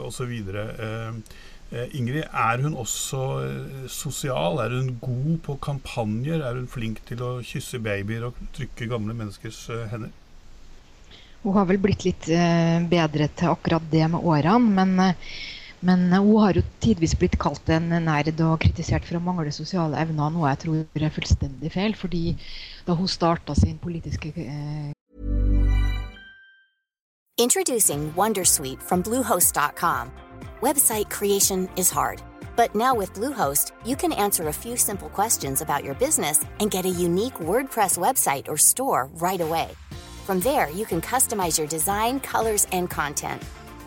og, 0.05 0.09
så 0.15 0.27
videre. 0.29 0.69
Eh, 0.77 1.37
Eh, 1.67 1.89
Ingrid, 1.99 2.23
er 2.31 2.61
hun 2.63 2.77
også 2.79 3.21
eh, 3.43 3.87
sosial? 3.91 4.61
Er 4.63 4.75
hun 4.77 4.93
god 5.01 5.33
på 5.43 5.57
kampanjer? 5.59 6.39
Er 6.39 6.55
hun 6.55 6.69
flink 6.71 7.01
til 7.09 7.23
å 7.25 7.31
kysse 7.43 7.81
babyer 7.83 8.29
og 8.29 8.39
trykke 8.55 8.87
gamle 8.87 9.15
menneskers 9.17 9.65
eh, 9.75 9.83
hender? 9.91 10.13
Hun 11.43 11.57
har 11.59 11.67
vel 11.67 11.79
blitt 11.79 12.05
litt 12.07 12.25
bedre 12.89 13.27
til 13.37 13.51
akkurat 13.51 13.83
det 13.91 14.07
med 14.11 14.23
årene, 14.25 14.71
men, 14.79 15.13
men 15.85 16.07
hun 16.13 16.39
har 16.41 16.57
jo 16.57 16.63
tidvis 16.81 17.13
blitt 17.19 17.37
kalt 17.41 17.69
en 17.69 17.89
nerd 17.89 18.41
og 18.41 18.59
kritisert 18.63 19.05
for 19.05 19.19
å 19.19 19.23
mangle 19.23 19.51
sosiale 19.53 19.99
evner, 20.01 20.31
noe 20.33 20.49
jeg 20.53 20.63
tror 20.63 21.03
er 21.07 21.13
fullstendig 21.13 21.71
feil. 21.73 21.95
fordi 21.95 22.37
da 22.87 22.95
hun 22.95 23.07
starta 23.07 23.55
sin 23.55 23.77
politiske 23.77 24.33
eh... 24.35 24.91
Introducing 27.37 28.11
Wondersuite 28.15 28.81
from 28.81 29.03
Bluehost.com. 29.03 30.11
Website 30.61 31.09
creation 31.11 31.69
is 31.75 31.91
hard, 31.91 32.23
but 32.55 32.73
now 32.73 32.95
with 32.95 33.13
Bluehost, 33.13 33.73
you 33.85 33.95
can 33.95 34.11
answer 34.11 34.47
a 34.47 34.53
few 34.53 34.75
simple 34.75 35.09
questions 35.09 35.61
about 35.61 35.83
your 35.83 35.93
business 35.93 36.43
and 36.59 36.71
get 36.71 36.85
a 36.85 36.89
unique 36.89 37.35
WordPress 37.35 37.99
website 37.99 38.47
or 38.47 38.57
store 38.57 39.07
right 39.21 39.41
away. 39.41 39.69
From 40.25 40.39
there, 40.39 40.71
you 40.71 40.85
can 40.85 40.99
customize 40.99 41.59
your 41.59 41.67
design, 41.67 42.19
colors, 42.19 42.65
and 42.71 42.89
content. 42.89 43.43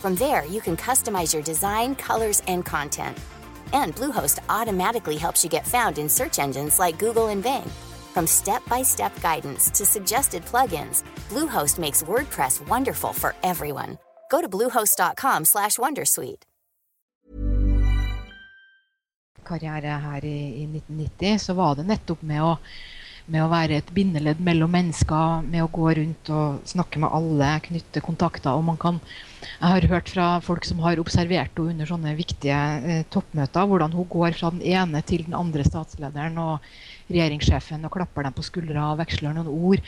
From 0.00 0.14
there, 0.14 0.46
you 0.46 0.62
can 0.62 0.78
customize 0.78 1.34
your 1.34 1.42
design, 1.42 1.94
colors, 1.94 2.40
and 2.46 2.64
content. 2.64 3.18
And 3.74 3.94
Bluehost 3.94 4.38
automatically 4.48 5.18
helps 5.18 5.44
you 5.44 5.50
get 5.50 5.66
found 5.66 5.98
in 5.98 6.08
search 6.08 6.38
engines 6.38 6.78
like 6.78 6.98
Google 6.98 7.28
and 7.28 7.42
Bing. 7.42 7.70
From 8.14 8.26
step-by-step 8.26 9.20
guidance 9.20 9.68
to 9.78 9.84
suggested 9.84 10.42
plugins, 10.46 11.02
Bluehost 11.28 11.78
makes 11.78 12.02
WordPress 12.02 12.66
wonderful 12.66 13.12
for 13.12 13.34
everyone. 13.42 13.98
Go 14.30 14.40
to 14.40 14.48
bluehost.com/wondersuite. 14.48 16.44
Karriere 19.44 19.98
her 20.00 20.24
i, 20.24 20.62
i 20.62 20.66
1990 20.66 21.38
så 21.38 21.54
var 21.54 21.74
det 21.74 21.82
nettopp 21.84 22.22
med 22.22 22.42
å 22.42 22.56
med 23.30 23.44
å 23.44 23.50
være 23.50 23.78
et 23.78 23.90
bindeledd 23.94 24.40
mellom 24.44 24.72
mennesker, 24.74 25.44
med 25.46 25.64
å 25.64 25.70
gå 25.72 25.92
rundt 26.00 26.30
og 26.34 26.62
snakke 26.68 27.00
med 27.02 27.12
alle, 27.14 27.50
knytte 27.66 28.02
kontakter. 28.04 28.52
og 28.52 28.64
man 28.64 28.76
kan, 28.76 29.00
Jeg 29.60 29.68
har 29.72 29.88
hørt 29.88 30.08
fra 30.08 30.40
folk 30.40 30.64
som 30.64 30.80
har 30.80 30.98
observert 31.00 31.56
henne 31.56 31.70
under 31.70 31.86
sånne 31.86 32.14
viktige 32.16 32.56
eh, 32.84 33.04
toppmøter, 33.10 33.66
hvordan 33.66 33.92
hun 33.92 34.08
går 34.08 34.32
fra 34.32 34.50
den 34.50 34.62
ene 34.62 35.02
til 35.02 35.24
den 35.24 35.34
andre 35.34 35.64
statslederen 35.64 36.38
og 36.38 36.58
regjeringssjefen 37.10 37.84
og 37.84 37.92
klapper 37.94 38.26
dem 38.26 38.34
på 38.36 38.44
skuldra 38.46 38.90
og 38.92 39.00
veksler 39.00 39.34
noen 39.34 39.48
ord. 39.50 39.80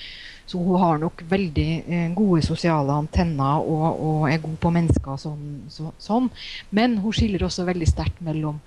Så 0.47 0.59
hun 0.59 0.81
har 0.81 0.99
nok 1.03 1.23
veldig 1.29 1.69
eh, 1.87 2.09
gode 2.17 2.43
sosiale 2.47 2.95
antenner 3.05 3.63
og, 3.63 4.01
og, 4.01 4.25
er 4.31 4.43
god 4.43 4.59
på 4.63 4.73
mennesker. 4.75 5.21
Sånn, 5.21 5.45
så, 5.73 5.93
sånn. 6.03 6.31
Men 6.71 6.99
hun 7.03 7.15
skiller 7.15 7.47
også 7.47 7.67
veldig 7.69 7.89
sterkt 7.91 8.25
mellom 8.25 8.61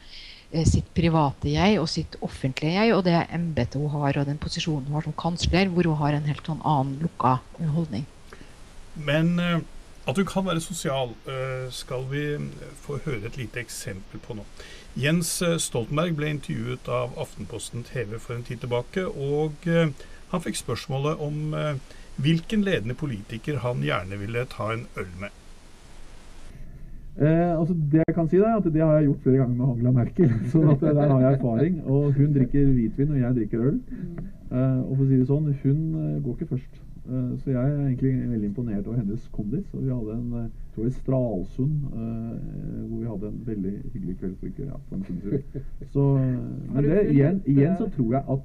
sitt 0.69 0.87
private 0.95 1.51
jeg 1.51 1.79
og 1.81 1.87
sitt 1.91 2.15
offentlige 2.23 2.77
jeg, 2.77 2.93
og 2.95 3.03
det 3.07 3.15
embetet 3.33 3.81
hun 3.81 3.91
har, 3.97 4.19
og 4.21 4.27
den 4.29 4.39
posisjonen 4.41 4.87
hun 4.87 4.97
har 4.97 5.07
som 5.07 5.15
kansler, 5.19 5.71
hvor 5.71 5.89
hun 5.89 5.99
har 5.99 6.15
en 6.15 6.29
helt 6.29 6.47
sånn 6.47 6.63
annen 6.63 6.99
lukka 7.03 7.37
holdning. 7.75 8.05
Men 8.95 9.35
uh, 9.41 9.59
at 10.07 10.21
hun 10.21 10.29
kan 10.29 10.47
være 10.47 10.63
sosial, 10.63 11.11
uh, 11.27 11.67
skal 11.75 12.07
vi 12.11 12.25
få 12.85 13.01
høre 13.03 13.27
et 13.27 13.39
lite 13.41 13.59
eksempel 13.63 14.23
på 14.23 14.37
nå. 14.39 14.47
Jens 14.95 15.37
Stoltenberg 15.59 16.15
ble 16.15 16.31
intervjuet 16.37 16.87
av 16.87 17.17
Aftenposten 17.19 17.83
TV 17.83 18.15
for 18.15 18.37
en 18.37 18.45
tid 18.47 18.61
tilbake, 18.63 19.03
og 19.03 19.67
han 20.31 20.43
fikk 20.45 20.61
spørsmålet 20.61 21.19
om 21.19 21.57
hvilken 22.15 22.63
ledende 22.63 22.95
politiker 22.95 23.59
han 23.65 23.83
gjerne 23.83 24.15
ville 24.21 24.45
ta 24.53 24.69
en 24.71 24.85
øl 24.95 25.11
med. 25.19 25.35
Eh, 27.21 27.59
altså 27.59 27.73
det 27.91 28.01
jeg 28.07 28.15
kan 28.15 28.27
si 28.27 28.37
da, 28.37 28.57
at 28.57 28.65
det 28.73 28.81
har 28.81 28.97
jeg 28.97 29.05
gjort 29.05 29.21
flere 29.23 29.37
ganger 29.37 29.55
med 29.55 29.65
Angela 29.65 29.91
Merkel. 29.91 30.31
så 30.51 30.77
der 30.81 31.07
har 31.07 31.21
jeg 31.21 31.33
erfaring. 31.33 31.77
Og 31.85 32.13
hun 32.13 32.33
drikker 32.33 32.65
hvitvin, 32.65 33.11
og 33.11 33.19
jeg 33.19 33.35
drikker 33.35 33.59
øl. 33.69 33.79
Eh, 34.51 34.79
og 34.89 34.97
for 34.97 35.05
å 35.05 35.07
si 35.07 35.21
det 35.21 35.29
sånn, 35.29 35.53
hun 35.63 35.79
eh, 36.01 36.17
går 36.23 36.35
ikke 36.35 36.51
først. 36.55 36.81
Eh, 37.05 37.39
så 37.39 37.51
jeg 37.51 37.61
er 37.61 37.85
egentlig 37.85 38.29
veldig 38.29 38.47
imponert 38.47 38.87
over 38.87 38.97
hennes 38.97 39.29
kondis. 39.31 39.67
Og 39.73 39.83
vi 39.83 39.93
hadde 39.93 40.17
en 40.17 40.33
eh, 40.41 40.49
tror 40.75 40.83
jeg 40.83 40.93
Stralsund, 40.93 41.77
eh, 41.93 42.89
hvor 42.89 42.97
vi 42.97 43.07
hadde 43.13 43.31
en 43.31 43.39
veldig 43.45 43.73
hyggelig 43.93 44.17
kveld 44.17 44.35
for 44.39 44.45
ikke 44.51 44.67
ja, 44.67 44.81
på 44.89 44.95
en 44.95 45.05
tur. 45.23 45.37
Så, 45.93 46.03
men 46.73 46.83
det, 46.83 46.99
igjen, 47.11 47.41
igjen 47.45 47.77
så 47.77 47.89
tror 47.95 48.11
jeg 48.13 48.23
at 48.35 48.43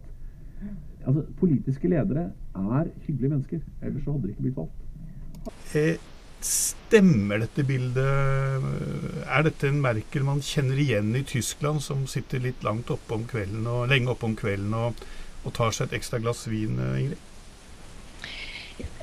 altså, 1.07 1.25
politiske 1.41 1.89
ledere 1.89 2.31
er 2.55 2.87
hyggelige 3.07 3.35
mennesker. 3.35 3.61
Ellers 3.83 4.05
så 4.05 4.13
hadde 4.13 4.23
de 4.23 4.29
ikke 4.29 4.43
blitt 4.43 4.57
valgt. 4.57 4.89
Stemmer 6.41 7.43
dette 7.43 7.65
bildet? 7.69 8.69
Er 9.29 9.45
dette 9.45 9.69
en 9.69 9.81
Merkel 9.85 10.25
man 10.25 10.41
kjenner 10.45 10.79
igjen 10.81 11.13
i 11.19 11.25
Tyskland, 11.29 11.83
som 11.85 12.07
sitter 12.09 12.41
litt 12.41 12.65
langt 12.65 12.91
oppe 12.93 13.19
om 13.19 13.27
kvelden 13.29 13.67
og 13.69 13.91
lenge 13.93 14.15
oppe 14.15 14.31
om 14.31 14.37
kvelden 14.39 14.73
og, 14.79 15.03
og 15.45 15.53
tar 15.57 15.77
seg 15.77 15.91
et 15.91 16.01
ekstra 16.01 16.23
glass 16.23 16.47
vin, 16.49 16.81
Ingrid? 16.81 17.27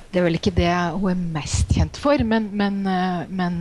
Det 0.07 0.21
er 0.21 0.23
vel 0.23 0.37
ikke 0.39 0.55
det 0.55 0.71
hun 0.95 1.11
er 1.11 1.23
mest 1.35 1.73
kjent 1.75 1.97
for, 1.99 2.21
men, 2.25 2.47
men, 2.57 2.79
men 3.29 3.57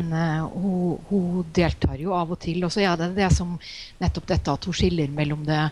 hun, 0.54 0.96
hun, 1.10 1.40
deltar 1.52 1.98
jo 2.00 2.14
av 2.16 2.32
og 2.32 2.40
til. 2.40 2.62
Og 2.64 2.72
så 2.72 2.84
er 2.86 2.94
det 3.00 3.10
det 3.18 3.28
som 3.34 3.56
nettopp 4.00 4.28
dette 4.30 4.54
at 4.54 4.68
hun 4.68 4.76
skiller 4.78 5.10
mellom 5.12 5.42
det 5.44 5.66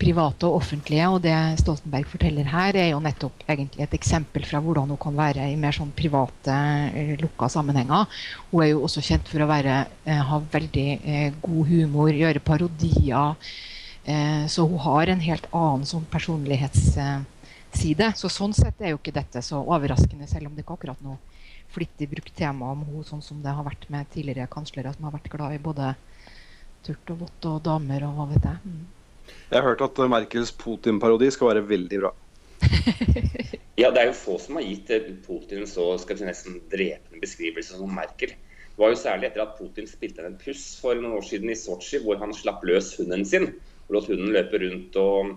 private 0.00 0.48
og 0.48 0.56
offentlige. 0.60 1.06
Og 1.12 1.20
det 1.24 1.34
Stoltenberg 1.60 2.08
forteller 2.10 2.48
her, 2.50 2.76
er 2.76 2.88
jo 2.92 3.00
nettopp 3.04 3.44
egentlig 3.46 3.84
et 3.84 3.96
eksempel 3.98 4.46
fra 4.48 4.60
hvordan 4.64 4.90
hun 4.92 5.00
kan 5.00 5.16
være 5.16 5.50
i 5.52 5.58
mer 5.60 5.76
sånn 5.76 5.92
private, 5.96 6.54
eh, 6.94 7.16
lukka 7.20 7.50
sammenhenger. 7.52 8.02
Hun 8.50 8.64
er 8.64 8.72
jo 8.72 8.84
også 8.86 9.04
kjent 9.04 9.26
for 9.30 9.40
å 9.44 9.50
være, 9.50 9.74
eh, 10.06 10.22
ha 10.30 10.40
veldig 10.52 10.88
eh, 11.04 11.32
god 11.42 11.64
humor, 11.68 12.10
gjøre 12.10 12.40
parodier. 12.40 13.36
Så 14.50 14.64
hun 14.66 14.80
har 14.80 15.10
en 15.12 15.20
helt 15.22 15.46
annen 15.54 15.84
sånn 15.86 16.06
personlighetsside. 16.10 18.06
Så 18.18 18.30
sånn 18.32 18.54
sett 18.56 18.80
er 18.80 18.90
jo 18.90 18.98
ikke 18.98 19.12
dette 19.14 19.42
så 19.44 19.60
overraskende, 19.60 20.26
selv 20.26 20.48
om 20.48 20.54
det 20.56 20.64
ikke 20.64 20.74
akkurat 20.74 21.02
noe 21.04 21.18
flittig 21.70 22.08
brukt 22.10 22.34
tema 22.34 22.72
om 22.72 22.82
hun, 22.88 23.04
sånn 23.06 23.22
som 23.22 23.42
det 23.44 23.52
har 23.54 23.62
vært 23.62 23.86
med 23.92 24.08
tidligere 24.10 24.50
kanslere 24.50 24.90
som 24.96 25.06
har 25.06 25.14
vært 25.14 25.30
glad 25.30 25.54
i 25.54 25.62
både 25.62 25.92
turt 26.82 27.12
og 27.12 27.26
vått 27.26 27.46
og 27.52 27.62
damer 27.68 28.08
og 28.08 28.16
hva 28.16 28.26
vet 28.32 28.48
jeg. 28.50 28.74
Jeg 29.50 29.64
har 29.64 29.66
hørt 29.66 29.80
at 29.82 29.96
Merkels 30.06 30.52
Putin-parodi 30.54 31.26
skal 31.34 31.48
være 31.48 31.64
veldig 31.66 31.98
bra. 31.98 32.10
ja, 33.80 33.88
det 33.90 33.98
er 33.98 34.04
jo 34.06 34.14
få 34.14 34.36
som 34.38 34.60
har 34.60 34.62
gitt 34.62 34.90
eh, 34.94 35.08
Putin 35.24 35.64
så 35.66 35.88
skal 35.98 36.14
vi 36.14 36.20
si, 36.20 36.26
nesten 36.28 36.60
drepende 36.70 37.18
beskrivelse 37.18 37.80
som 37.80 37.90
Merkel. 37.96 38.36
Det 38.36 38.78
var 38.78 38.92
jo 38.92 39.00
særlig 39.00 39.26
etter 39.26 39.42
at 39.42 39.56
Putin 39.58 39.88
spilte 39.90 40.22
en 40.22 40.36
puss 40.38 40.62
for 40.78 40.94
noen 40.94 41.16
år 41.18 41.26
siden 41.26 41.50
i 41.50 41.56
Sotsji, 41.58 41.98
hvor 42.04 42.20
han 42.22 42.30
slapp 42.36 42.62
løs 42.68 42.92
hunden 43.00 43.26
sin. 43.26 43.48
Og 43.88 43.96
lot 43.96 44.06
hunden 44.12 44.30
løpe 44.36 44.60
rundt 44.62 44.98
og, 45.02 45.32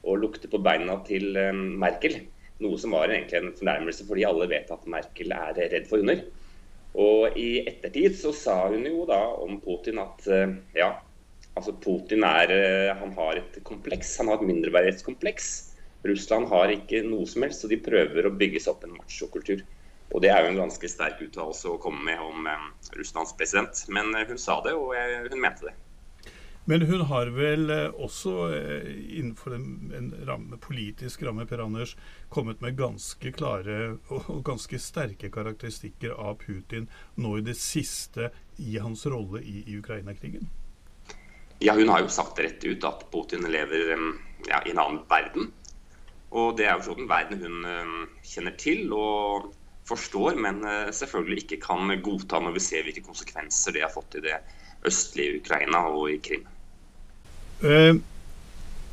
og 0.00 0.22
lukte 0.22 0.48
på 0.48 0.62
beina 0.64 0.96
til 1.04 1.36
um, 1.36 1.60
Merkel. 1.82 2.16
Noe 2.64 2.80
som 2.80 2.96
var 2.96 3.12
egentlig 3.12 3.36
en 3.42 3.52
fornærmelse, 3.58 4.06
fordi 4.08 4.24
alle 4.30 4.48
vet 4.48 4.72
at 4.72 4.88
Merkel 4.88 5.36
er 5.36 5.60
redd 5.60 5.90
for 5.90 6.00
hunder. 6.00 6.24
Og 6.96 7.36
i 7.36 7.50
ettertid 7.68 8.16
så 8.16 8.32
sa 8.32 8.56
hun 8.72 8.88
jo 8.88 9.04
da 9.06 9.20
om 9.44 9.60
Putin 9.60 10.00
at 10.00 10.24
ja, 10.74 10.88
Altså 11.58 11.74
Putin 11.74 12.22
er, 12.22 12.52
eh, 12.54 12.96
han 12.96 13.12
har 13.16 13.40
et 13.40 13.58
kompleks, 13.66 14.12
han 14.20 14.30
har 14.30 14.38
et 14.38 14.46
mindreverdighetskompleks. 14.46 15.48
Russland 16.06 16.46
har 16.52 16.70
ikke 16.70 17.02
noe 17.02 17.26
som 17.26 17.42
helst, 17.42 17.64
så 17.64 17.70
de 17.70 17.80
prøver 17.82 18.28
å 18.28 18.36
bygge 18.38 18.62
seg 18.62 18.76
opp 18.76 18.86
en 18.86 18.94
machokultur. 18.94 19.64
Og 20.14 20.22
det 20.22 20.30
er 20.30 20.44
jo 20.44 20.52
en 20.52 20.62
ganske 20.62 20.88
sterk 20.88 21.18
uttalelse 21.26 21.68
å 21.68 21.80
komme 21.82 22.04
med 22.12 22.22
om 22.22 22.46
eh, 22.46 22.70
Russlands 23.00 23.34
president. 23.34 23.82
Men 23.90 24.14
eh, 24.14 24.28
hun 24.30 24.38
sa 24.38 24.60
det, 24.62 24.76
og 24.78 24.94
hun 24.94 25.42
mente 25.42 25.66
det. 25.66 25.74
Men 26.68 26.84
hun 26.84 27.00
har 27.08 27.30
vel 27.32 27.70
også 27.72 28.32
innenfor 28.52 29.54
en, 29.56 29.68
en 29.96 30.10
ramme, 30.28 30.58
politisk 30.60 31.22
ramme 31.24 31.46
Per 31.48 31.62
Anders, 31.64 31.94
kommet 32.28 32.60
med 32.60 32.76
ganske 32.76 33.32
klare 33.32 33.96
og 34.12 34.44
ganske 34.44 34.76
sterke 34.76 35.32
karakteristikker 35.32 36.12
av 36.12 36.36
Putin 36.44 36.90
nå 37.16 37.38
i 37.40 37.46
det 37.48 37.56
siste 37.56 38.28
i 38.60 38.76
hans 38.76 39.08
rolle 39.08 39.40
i, 39.40 39.62
i 39.64 39.80
Ukraina-krigen? 39.80 40.52
Ja, 41.64 41.74
hun 41.74 41.90
har 41.90 42.04
jo 42.04 42.10
sagt 42.12 42.38
rett 42.38 42.64
ut 42.64 42.84
at 42.86 43.06
Putin 43.12 43.46
lever 43.50 43.94
eh, 43.94 44.04
ja, 44.50 44.62
i 44.64 44.74
en 44.74 44.82
annen 44.82 45.00
verden. 45.10 45.50
Og 46.30 46.58
det 46.58 46.68
er 46.68 46.76
jo 46.76 46.90
sånn 46.90 47.08
verden 47.08 47.40
hun 47.40 48.08
kjenner 48.26 48.52
til 48.60 48.92
og 48.92 49.48
forstår, 49.88 50.36
men 50.36 50.60
selvfølgelig 50.92 51.46
ikke 51.46 51.56
kan 51.62 51.88
godta 52.04 52.36
når 52.44 52.58
vi 52.58 52.60
ser 52.60 52.84
hvilke 52.84 53.00
konsekvenser 53.06 53.72
det 53.72 53.86
har 53.86 53.94
fått 53.94 54.18
i 54.18 54.24
det 54.26 54.36
østlige 54.84 55.38
Ukraina 55.38 55.86
og 55.88 56.10
i 56.12 56.18
Krim. 56.20 56.44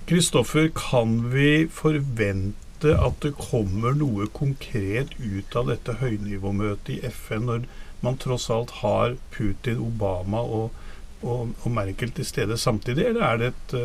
Kristoffer, 0.07 0.69
kan 0.71 1.17
vi 1.33 1.67
forvente 1.67 2.95
at 2.95 3.19
det 3.23 3.31
kommer 3.39 3.95
noe 3.97 4.27
konkret 4.31 5.15
ut 5.17 5.55
av 5.57 5.71
dette 5.71 5.95
høynivåmøtet 5.97 6.91
i 6.93 6.99
FN, 7.09 7.47
når 7.49 7.63
man 8.05 8.19
tross 8.21 8.45
alt 8.53 8.77
har 8.83 9.15
Putin, 9.33 9.81
Obama 9.81 10.43
og, 10.45 10.75
og, 11.23 11.55
og 11.63 11.71
Merkel 11.71 12.11
til 12.15 12.27
stede 12.27 12.57
samtidig, 12.59 13.09
eller 13.09 13.25
er 13.27 13.41
det 13.41 13.51
et, 13.53 13.75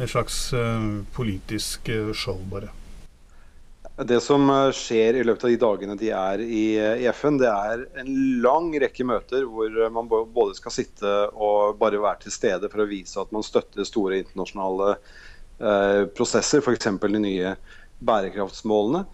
et 0.00 0.10
slags 0.10 0.42
politisk 1.16 1.90
show, 2.16 2.38
bare? 2.50 2.70
Det 4.00 4.16
som 4.24 4.46
skjer 4.72 5.18
i 5.18 5.24
løpet 5.26 5.44
av 5.44 5.50
de 5.52 5.58
dagene 5.60 5.94
de 6.00 6.08
er 6.16 6.40
i, 6.40 6.62
i, 6.78 7.08
FN, 7.12 7.36
det 7.40 7.50
er 7.50 7.82
en 8.00 8.12
lang 8.40 8.70
rekke 8.80 9.04
møter 9.04 9.44
hvor 9.44 9.74
man 9.92 10.08
både 10.08 10.56
skal 10.56 10.72
sitte 10.72 11.10
og 11.34 11.76
bare 11.80 12.00
være 12.00 12.22
til 12.22 12.32
stede 12.32 12.70
for 12.72 12.80
å 12.80 12.88
vise 12.88 13.20
at 13.20 13.32
man 13.34 13.44
støtter 13.44 13.84
store 13.84 14.22
internasjonale 14.22 14.94
eh, 14.94 16.06
prosesser, 16.16 16.64
f.eks. 16.64 16.88
de 17.02 17.20
nye 17.20 17.52
bærekraftsmålene. 18.00 19.04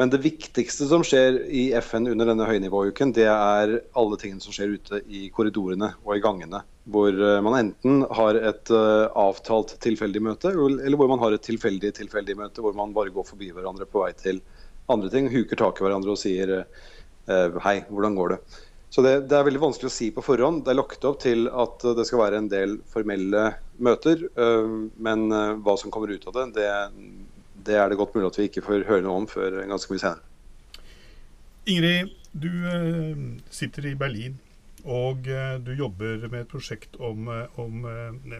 Men 0.00 0.08
det 0.08 0.22
viktigste 0.24 0.86
som 0.88 1.02
skjer 1.04 1.42
i 1.52 1.66
FN 1.76 2.06
under 2.08 2.30
denne 2.30 2.46
høynivåuken, 2.48 3.10
det 3.12 3.26
er 3.28 3.74
alle 4.00 4.16
tingene 4.16 4.40
som 4.40 4.54
skjer 4.56 4.72
ute 4.78 5.00
i 5.12 5.26
korridorene 5.34 5.90
og 6.06 6.14
i 6.14 6.22
gangene. 6.24 6.62
Hvor 6.88 7.12
man 7.44 7.58
enten 7.58 8.06
har 8.16 8.38
et 8.38 8.72
uh, 8.72 9.10
avtalt 9.20 9.74
tilfeldig 9.84 10.22
møte, 10.24 10.54
eller 10.56 10.96
hvor 10.96 11.10
man 11.10 11.20
har 11.20 11.36
et 11.36 11.44
tilfeldig 11.44 11.92
tilfeldig 11.98 12.38
møte 12.38 12.64
hvor 12.64 12.72
man 12.78 12.94
bare 12.96 13.12
går 13.12 13.28
forbi 13.28 13.50
hverandre 13.52 13.84
på 13.84 14.00
vei 14.06 14.14
til 14.16 14.40
andre 14.90 15.12
ting, 15.12 15.28
huker 15.28 15.60
tak 15.60 15.76
i 15.76 15.84
hverandre 15.84 16.16
og 16.16 16.22
sier 16.22 16.54
uh, 16.62 17.60
hei, 17.68 17.76
hvordan 17.92 18.16
går 18.16 18.32
det? 18.32 18.42
Så 18.90 19.04
det, 19.04 19.12
det, 19.28 19.36
er 19.36 19.44
veldig 19.50 19.66
vanskelig 19.68 19.90
å 19.90 19.98
si 20.00 20.08
på 20.16 20.24
forhånd. 20.24 20.64
Det 20.64 20.72
er 20.72 20.80
lagt 20.80 21.04
opp 21.06 21.20
til 21.22 21.44
at 21.52 21.84
det 21.98 22.08
skal 22.08 22.24
være 22.24 22.40
en 22.40 22.48
del 22.50 22.80
formelle 22.90 23.50
møter, 23.78 24.24
men 24.98 25.28
hva 25.62 25.76
som 25.78 25.92
kommer 25.94 26.10
ut 26.10 26.26
av 26.26 26.34
det, 26.40 26.48
det 26.56 26.66
det 27.66 27.76
er 27.76 27.88
det 27.90 27.98
godt 28.00 28.14
mulig 28.14 28.30
at 28.30 28.38
vi 28.38 28.48
ikke 28.48 28.64
får 28.66 28.86
høre 28.88 29.04
noe 29.04 29.22
om 29.22 29.28
før 29.30 29.60
ganske 29.68 29.92
mye 29.92 30.02
senere. 30.02 30.26
Ingrid, 31.70 32.14
du 32.32 32.48
uh, 32.48 33.18
sitter 33.52 33.90
i 33.90 33.98
Berlin 33.98 34.38
og 34.80 35.26
uh, 35.28 35.58
du 35.60 35.74
jobber 35.76 36.24
med 36.30 36.40
et 36.40 36.48
prosjekt 36.48 36.96
om, 36.96 37.28
uh, 37.28 37.60
om 37.60 37.84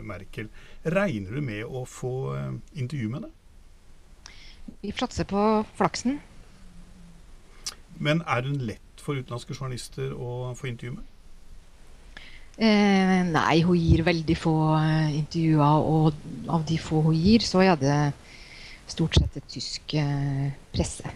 Merkel. 0.07 0.49
Regner 0.87 1.37
du 1.37 1.44
med 1.44 1.66
å 1.66 1.85
få 1.85 2.14
intervju 2.73 3.11
med 3.11 3.21
henne? 3.21 3.37
Vi 4.81 4.92
satser 4.97 5.27
på 5.29 5.44
flaksen. 5.77 6.21
Men 8.01 8.23
er 8.25 8.47
hun 8.47 8.61
lett 8.64 9.03
for 9.03 9.18
utenlandske 9.18 9.57
journalister 9.57 10.14
å 10.14 10.53
få 10.57 10.71
intervju 10.71 10.97
med? 10.97 11.07
Eh, 12.61 13.21
nei, 13.25 13.61
hun 13.64 13.77
gir 13.77 14.03
veldig 14.05 14.37
få 14.37 14.55
intervjuer, 15.16 15.85
og 15.88 16.51
av 16.53 16.64
de 16.68 16.77
få 16.81 17.01
hun 17.07 17.16
gir, 17.16 17.44
så 17.44 17.62
er 17.64 17.79
det 17.81 17.99
stort 18.92 19.18
sett 19.18 19.37
et 19.40 19.50
tysk 19.50 19.94
eh, 19.98 20.46
presse. 20.74 21.12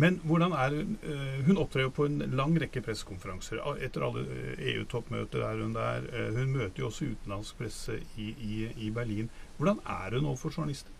Men 0.00 0.20
hvordan 0.24 0.52
er 0.52 0.74
hun 0.76 0.92
eh, 1.02 1.40
Hun 1.46 1.58
opptrer 1.58 1.82
jo 1.82 1.90
på 1.94 2.06
en 2.08 2.22
lang 2.36 2.54
rekke 2.60 2.82
pressekonferanser. 2.84 3.60
Etter 3.84 4.04
alle 4.06 4.22
EU-toppmøter 4.72 5.44
er 5.44 5.62
hun 5.62 5.74
der. 5.74 6.06
Eh, 6.12 6.30
hun 6.36 6.54
møter 6.54 6.84
jo 6.84 6.90
også 6.90 7.10
utenlandsk 7.10 7.58
presse 7.58 7.98
i, 8.16 8.30
i, 8.38 8.68
i 8.86 8.90
Berlin. 8.94 9.30
Hvordan 9.58 9.82
er 9.86 10.16
hun 10.16 10.30
overfor 10.30 10.54
journalister? 10.56 10.92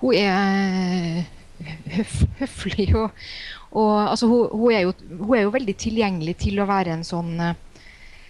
Hun 0.00 0.14
er 0.14 1.26
høf, 1.90 2.20
høflig 2.38 2.92
og, 2.94 3.10
og 3.70 3.94
altså, 4.10 4.26
hun, 4.30 4.48
hun, 4.52 4.72
er 4.72 4.84
jo, 4.86 4.92
hun, 5.10 5.36
er 5.36 5.42
jo, 5.42 5.54
veldig 5.54 5.74
tilgjengelig 5.76 6.36
til 6.44 6.60
å 6.62 6.68
være 6.70 6.94
en 6.94 7.06
sånn 7.06 7.34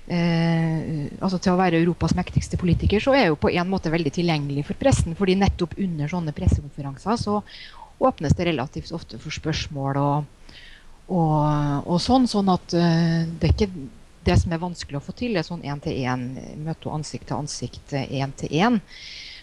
eh, 0.09 1.05
altså 1.21 1.39
til 1.39 1.55
å 1.55 1.61
være 1.61 1.81
Europas 1.83 2.15
mektigste 2.19 2.59
politiker, 2.61 3.03
så 3.03 3.15
er 3.17 3.29
jo 3.29 3.39
på 3.41 3.53
en 3.53 3.71
måte 3.71 3.93
veldig 3.93 4.13
tilgjengelig 4.19 4.67
for 4.69 4.81
pressen. 4.81 5.17
fordi 5.19 5.37
nettopp 5.39 5.79
under 5.79 6.09
sånne 6.09 6.35
pressekonferanser 6.37 7.21
så 7.21 7.43
åpnes 7.99 8.35
det 8.35 8.49
relativt 8.51 8.93
ofte 8.93 9.19
for 9.19 9.35
spørsmål 9.35 10.01
og, 10.03 10.27
og, 11.09 11.87
og 11.87 12.03
sånn. 12.03 12.29
Sånn 12.31 12.51
at 12.53 12.75
eh, 12.75 13.25
det 13.29 13.51
er 13.51 13.57
ikke 13.57 13.73
det 14.29 14.37
som 14.43 14.53
er 14.53 14.61
vanskelig 14.61 14.99
å 14.99 15.05
få 15.05 15.15
til, 15.17 15.37
er 15.37 15.47
sånn 15.47 15.65
én-til-én, 15.65 16.29
møte 16.67 16.93
ansikt 16.93 17.31
til 17.31 17.41
ansikt, 17.41 17.97
én-til-én. 17.97 18.81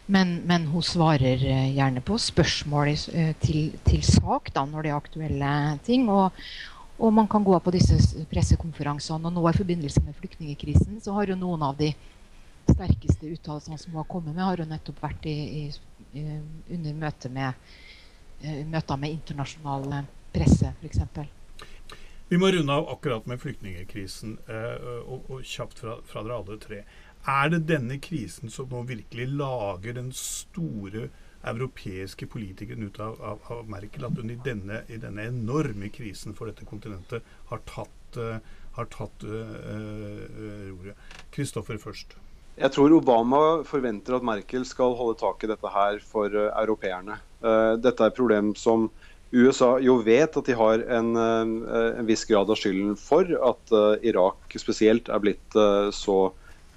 Men, 0.05 0.35
men, 0.45 0.67
hun 0.69 0.83
svarer 0.85 1.41
eh, 1.41 1.71
gjerne 1.73 2.03
på 2.05 2.19
spørsmål 2.21 2.91
uh, 2.93 3.31
til, 3.41 3.71
til, 3.87 4.03
sak 4.05 4.51
da, 4.53 4.61
når 4.69 4.85
det 4.85 4.91
er 4.91 4.99
aktuelle 4.99 5.53
ting. 5.85 6.05
Og, 6.13 6.35
og 6.97 7.13
man 7.13 7.27
kan 7.27 7.43
gå 7.43 7.57
på 7.59 7.73
disse 7.75 8.25
pressekonferansene. 8.31 9.27
Og 9.27 9.35
nå 9.35 9.45
i 9.49 9.57
forbindelse 9.57 10.03
med 10.05 10.15
flyktningkrisen 10.19 11.01
så 11.03 11.15
har 11.17 11.31
jo 11.31 11.39
noen 11.39 11.63
av 11.67 11.77
de 11.79 11.91
sterkeste 12.69 13.29
uttalelsene 13.29 13.77
som 13.77 13.93
hun 13.93 14.01
har 14.01 14.09
kommet 14.09 14.33
med, 14.33 14.43
har 14.45 14.61
jo 14.61 14.69
nettopp 14.69 15.01
vært 15.03 15.27
i, 15.29 15.37
i, 15.67 16.25
under 16.73 16.95
møte 16.97 17.29
med, 17.29 17.67
uh, 18.45 18.61
møter 18.71 19.01
med 19.01 19.17
internasjonal 19.19 19.99
presse, 20.33 20.71
f.eks. 20.81 21.03
Vi 22.31 22.39
må 22.41 22.49
runde 22.49 22.73
av 22.73 22.87
akkurat 22.89 23.27
med 23.29 23.41
flyktningkrisen, 23.43 24.39
uh, 24.47 25.03
og, 25.03 25.29
og, 25.29 25.43
kjapt 25.45 25.83
fra, 25.83 25.99
fra 26.09 26.23
dere 26.25 26.39
alle 26.39 26.57
tre. 26.63 26.81
Er 27.29 27.51
det 27.53 27.65
denne 27.69 27.99
krisen 28.01 28.53
som 28.53 28.69
nå 28.69 28.81
virkelig 28.89 29.27
lager 29.35 29.97
den 29.97 30.11
store 30.15 31.09
europeiske 31.49 32.27
politikeren 32.31 32.87
ut 32.87 32.99
av, 33.03 33.17
av, 33.21 33.39
av, 33.53 33.63
Merkel 33.69 34.05
at 34.07 34.19
hun 34.19 34.33
i 34.33 34.37
denne, 34.45 34.81
i 34.91 34.99
denne, 35.01 35.27
enorme 35.29 35.89
krisen 35.93 36.35
for 36.37 36.49
dette 36.49 36.67
kontinentet 36.67 37.25
har 37.51 37.63
tatt, 37.69 38.19
uh, 38.19 38.37
har 38.77 38.91
tatt 38.93 39.25
uh, 39.27 39.41
roret. 40.69 41.09
Kristoffer 41.35 41.79
først. 41.81 42.17
Jeg 42.55 42.71
tror 42.71 42.93
Obama 42.95 43.41
forventer 43.67 44.15
at 44.15 44.25
Merkel 44.25 44.63
skal 44.67 44.95
holde 44.95 45.17
tak 45.19 45.43
i 45.43 45.49
dette 45.51 45.73
her 45.73 45.99
for 46.03 46.31
uh, 46.31 46.51
europeerne. 46.61 47.19
dette 47.77 48.01
er 48.01 48.09
et 48.09 48.15
problem 48.17 48.55
som 48.57 48.87
USA 49.35 49.75
jo 49.83 49.99
vet 50.01 50.37
at 50.39 50.47
de 50.47 50.55
har 50.57 50.81
en, 50.95 51.09
en 51.19 52.07
viss 52.07 52.23
grad 52.25 52.49
av 52.49 52.57
skylden 52.57 52.95
for 52.97 53.27
at 53.49 53.73
Irak 54.01 54.55
spesielt 54.57 55.11
er 55.11 55.21
blitt 55.21 55.57
så 55.93 56.15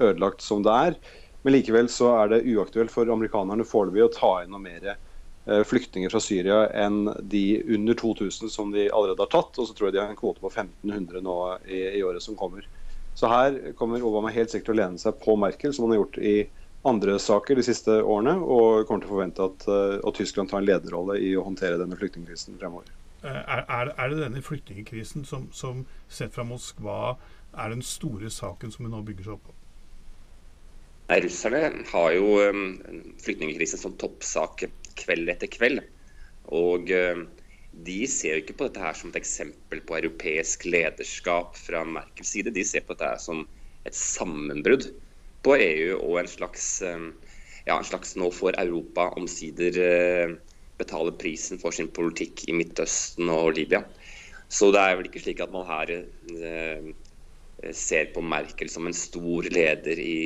ødelagt 0.02 0.42
som 0.44 0.64
det 0.66 0.74
er. 0.74 0.98
Men 1.42 1.54
likevel 1.54 1.88
så 1.92 2.10
er 2.18 2.32
det 2.32 2.46
uaktuelt 2.50 2.92
for 2.92 3.10
amerikanerne 3.12 3.66
foreløpig 3.66 4.06
å 4.06 4.12
ta 4.14 4.32
inn 4.42 4.50
noe 4.54 4.62
mer 4.64 4.88
eh, 4.90 5.62
flyktninger 5.66 6.10
fra 6.12 6.20
Syria 6.22 6.64
enn 6.74 7.06
de 7.20 7.62
under 7.76 7.98
2000 7.98 8.50
som 8.52 8.72
de 8.74 8.88
allerede 8.88 9.22
har 9.22 9.32
tatt. 9.32 9.58
Og 9.58 9.68
så 9.68 9.76
tror 9.76 9.88
jeg 9.88 9.98
de 9.98 10.02
har 10.02 10.12
en 10.12 10.18
kvote 10.18 10.42
på 10.42 10.50
1500 10.50 11.22
nå 11.24 11.38
i, 11.66 11.82
i 12.00 12.04
året 12.06 12.24
som 12.24 12.38
kommer. 12.38 12.66
Så 13.18 13.30
her 13.30 13.72
kommer 13.78 14.02
Obama 14.06 14.30
helt 14.34 14.50
sikkert 14.50 14.70
til 14.70 14.76
å 14.76 14.82
lene 14.82 15.02
seg 15.02 15.16
på 15.22 15.34
Merkel, 15.40 15.72
som 15.74 15.86
han 15.86 15.96
har 15.96 16.04
gjort 16.04 16.20
i 16.22 16.36
andre 16.86 17.16
saker 17.18 17.58
de 17.58 17.64
siste 17.66 17.96
årene, 18.02 18.36
og 18.38 18.86
kommer 18.86 19.02
til 19.02 19.10
å 19.10 19.16
forvente 19.16 19.46
at, 19.48 19.66
eh, 19.66 19.98
at 19.98 20.18
Tyskland 20.18 20.50
tar 20.50 20.62
en 20.62 20.68
lederrolle 20.68 21.18
i 21.22 21.32
å 21.34 21.44
håndtere 21.46 21.80
denne 21.80 21.98
flyktningkrisen 21.98 22.58
fremover. 22.60 22.92
Eh, 23.22 23.40
er, 23.40 23.64
er, 23.66 23.92
er 23.98 24.12
det 24.12 24.20
denne 24.22 24.42
flyktningkrisen 24.46 25.26
som, 25.26 25.48
som 25.50 25.82
sett 26.06 26.34
fra 26.34 26.46
Moskva 26.46 27.16
er 27.58 27.74
den 27.74 27.82
store 27.82 28.30
saken 28.30 28.70
som 28.74 28.86
hun 28.86 28.94
nå 28.94 29.02
bygger 29.06 29.26
seg 29.26 29.38
opp 29.38 29.48
på? 29.48 29.57
Nei, 31.08 31.22
Russerne 31.24 31.70
har 31.88 32.10
jo 32.12 32.34
um, 32.44 32.64
flyktningkrisen 33.24 33.80
som 33.80 33.94
toppsak 33.96 34.66
kveld 35.00 35.30
etter 35.32 35.48
kveld. 35.48 35.80
Og 36.52 36.92
um, 36.92 37.22
de 37.86 38.02
ser 38.12 38.34
jo 38.34 38.42
ikke 38.42 38.56
på 38.58 38.68
dette 38.68 38.82
her 38.82 38.98
som 38.98 39.08
et 39.08 39.16
eksempel 39.22 39.80
på 39.88 39.96
europeisk 39.96 40.66
lederskap 40.68 41.56
fra 41.56 41.80
Merkels 41.88 42.34
side. 42.34 42.52
De 42.52 42.64
ser 42.66 42.84
på 42.84 42.96
dette 42.98 43.24
som 43.24 43.46
et 43.88 43.96
sammenbrudd 43.96 44.90
på 45.46 45.56
EU 45.56 45.96
og 45.96 46.20
en 46.20 46.28
slags, 46.28 46.68
um, 46.84 47.14
ja, 47.64 47.78
en 47.78 47.88
slags 47.88 48.12
nå 48.20 48.28
får 48.34 48.60
Europa 48.60 49.08
omsider 49.16 49.80
uh, 49.80 50.36
betale 50.76 51.16
prisen 51.16 51.56
for 51.62 51.72
sin 51.72 51.88
politikk 51.88 52.44
i 52.52 52.60
Midtøsten 52.60 53.32
og 53.32 53.54
Libya. 53.56 53.80
Så 54.52 54.68
det 54.76 54.84
er 54.84 55.00
vel 55.00 55.08
ikke 55.08 55.24
slik 55.24 55.40
at 55.40 55.56
man 55.56 55.64
her 55.72 55.96
uh, 56.02 56.92
ser 57.74 58.12
på 58.14 58.22
Merkel 58.22 58.70
som 58.70 58.86
en 58.86 58.96
stor 58.96 59.48
leder 59.50 59.98
i, 59.98 60.18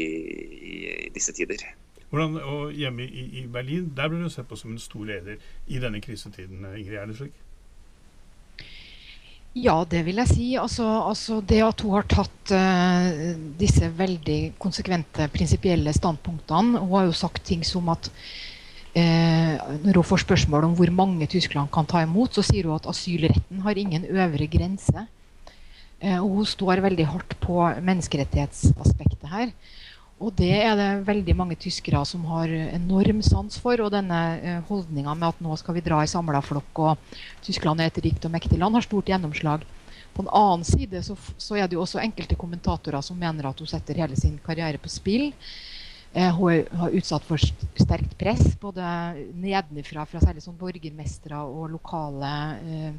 i, 0.52 0.74
i 1.06 1.12
disse 1.14 1.32
tider. 1.36 1.64
Hvordan, 2.12 2.36
og 2.44 2.74
hjemme 2.76 3.06
i, 3.06 3.22
i 3.40 3.46
Berlin 3.48 3.88
der 3.96 4.10
ble 4.12 4.20
du 4.20 4.28
sett 4.32 4.48
på 4.48 4.58
som 4.60 4.74
en 4.74 4.82
stor 4.82 5.06
leder 5.08 5.40
i 5.66 5.80
denne 5.80 6.02
krisetiden. 6.04 6.66
Ingrid, 6.76 6.98
er 7.00 7.08
det 7.08 7.16
slik? 7.16 7.38
Ja, 9.52 9.82
det 9.84 10.00
vil 10.06 10.20
jeg 10.20 10.28
si. 10.28 10.46
Altså, 10.56 10.84
altså 11.08 11.40
det 11.44 11.60
at 11.64 11.80
hun 11.84 11.96
har 11.98 12.06
tatt 12.08 12.52
uh, 12.56 13.32
disse 13.60 13.88
veldig 13.96 14.54
konsekvente 14.60 15.26
prinsipielle 15.32 15.92
standpunktene 15.92 16.80
Hun 16.80 16.94
har 16.96 17.10
jo 17.10 17.16
sagt 17.16 17.44
ting 17.44 17.64
som 17.64 17.90
at 17.92 18.08
uh, 18.12 19.56
når 19.84 20.00
hun 20.00 20.08
får 20.08 20.24
spørsmål 20.24 20.70
om 20.70 20.76
hvor 20.76 20.92
mange 20.92 21.28
Tyskland 21.28 21.68
kan 21.72 21.88
ta 21.88 22.00
imot, 22.04 22.32
så 22.32 22.44
sier 22.44 22.68
hun 22.68 22.80
at 22.80 22.88
asylretten 22.92 23.60
har 23.64 23.76
ingen 23.76 24.08
øvre 24.08 24.48
grense. 24.52 25.04
Uh, 26.02 26.18
og 26.18 26.40
hun 26.40 26.48
står 26.50 26.82
veldig 26.82 27.06
hardt 27.12 27.38
på 27.42 27.62
menneskerettighetsaspektet 27.86 29.30
her. 29.30 29.54
Og 30.22 30.30
det 30.38 30.52
er 30.54 30.76
det 30.78 30.88
veldig 31.08 31.34
mange 31.34 31.56
tyskere 31.58 32.02
som 32.06 32.24
har 32.30 32.50
enorm 32.50 33.22
sans 33.26 33.58
for. 33.58 33.80
Og 33.82 33.90
denne 33.90 34.20
eh, 34.38 34.60
holdninga 34.68 35.16
med 35.18 35.32
at 35.32 35.40
nå 35.42 35.56
skal 35.58 35.74
vi 35.74 35.82
dra 35.82 35.98
i 36.02 36.10
samla 36.10 36.42
flokk, 36.44 36.82
og 36.84 37.18
Tyskland 37.42 37.82
er 37.82 37.90
et 37.90 37.98
rikt 38.04 38.28
og 38.28 38.34
mektig 38.34 38.60
land, 38.60 38.78
har 38.78 38.86
stort 38.86 39.10
gjennomslag. 39.10 39.66
På 40.12 40.22
den 40.22 40.30
annen 40.36 40.64
side 40.68 41.02
så, 41.02 41.16
så, 41.40 41.56
er 41.56 41.66
det 41.66 41.74
jo 41.78 41.82
også 41.82 42.02
enkelte 42.02 42.38
kommentatorer 42.38 43.02
som 43.02 43.18
mener 43.18 43.48
at 43.48 43.58
hun 43.58 43.70
setter 43.70 43.98
hele 43.98 44.18
sin 44.18 44.36
karriere 44.44 44.78
på 44.78 44.92
spill. 44.92 45.32
Eh, 46.12 46.30
hun 46.36 46.78
har 46.78 46.94
utsatt 46.94 47.26
for 47.26 47.40
sterkt 47.40 48.14
press, 48.20 48.52
både 48.60 48.84
nedenfra, 49.42 50.04
fra 50.06 50.22
særlig 50.22 50.44
sånn 50.44 50.60
borgermestere 50.60 51.40
og 51.48 51.70
lokale 51.72 52.32
eh, 52.62 52.90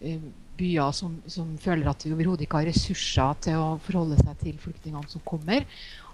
eh, 0.00 0.28
byer 0.58 0.92
som, 0.96 1.16
som, 1.30 1.54
føler 1.62 1.88
at 1.90 2.04
de 2.04 2.12
overhodet 2.16 2.46
ikke 2.46 2.60
har 2.62 2.68
ressurser 2.70 3.40
til 3.46 3.62
å 3.62 3.70
forholde 3.86 4.18
seg 4.20 4.44
til 4.44 4.60
flyktningene 4.62 5.10
som 5.12 5.24
kommer 5.26 5.66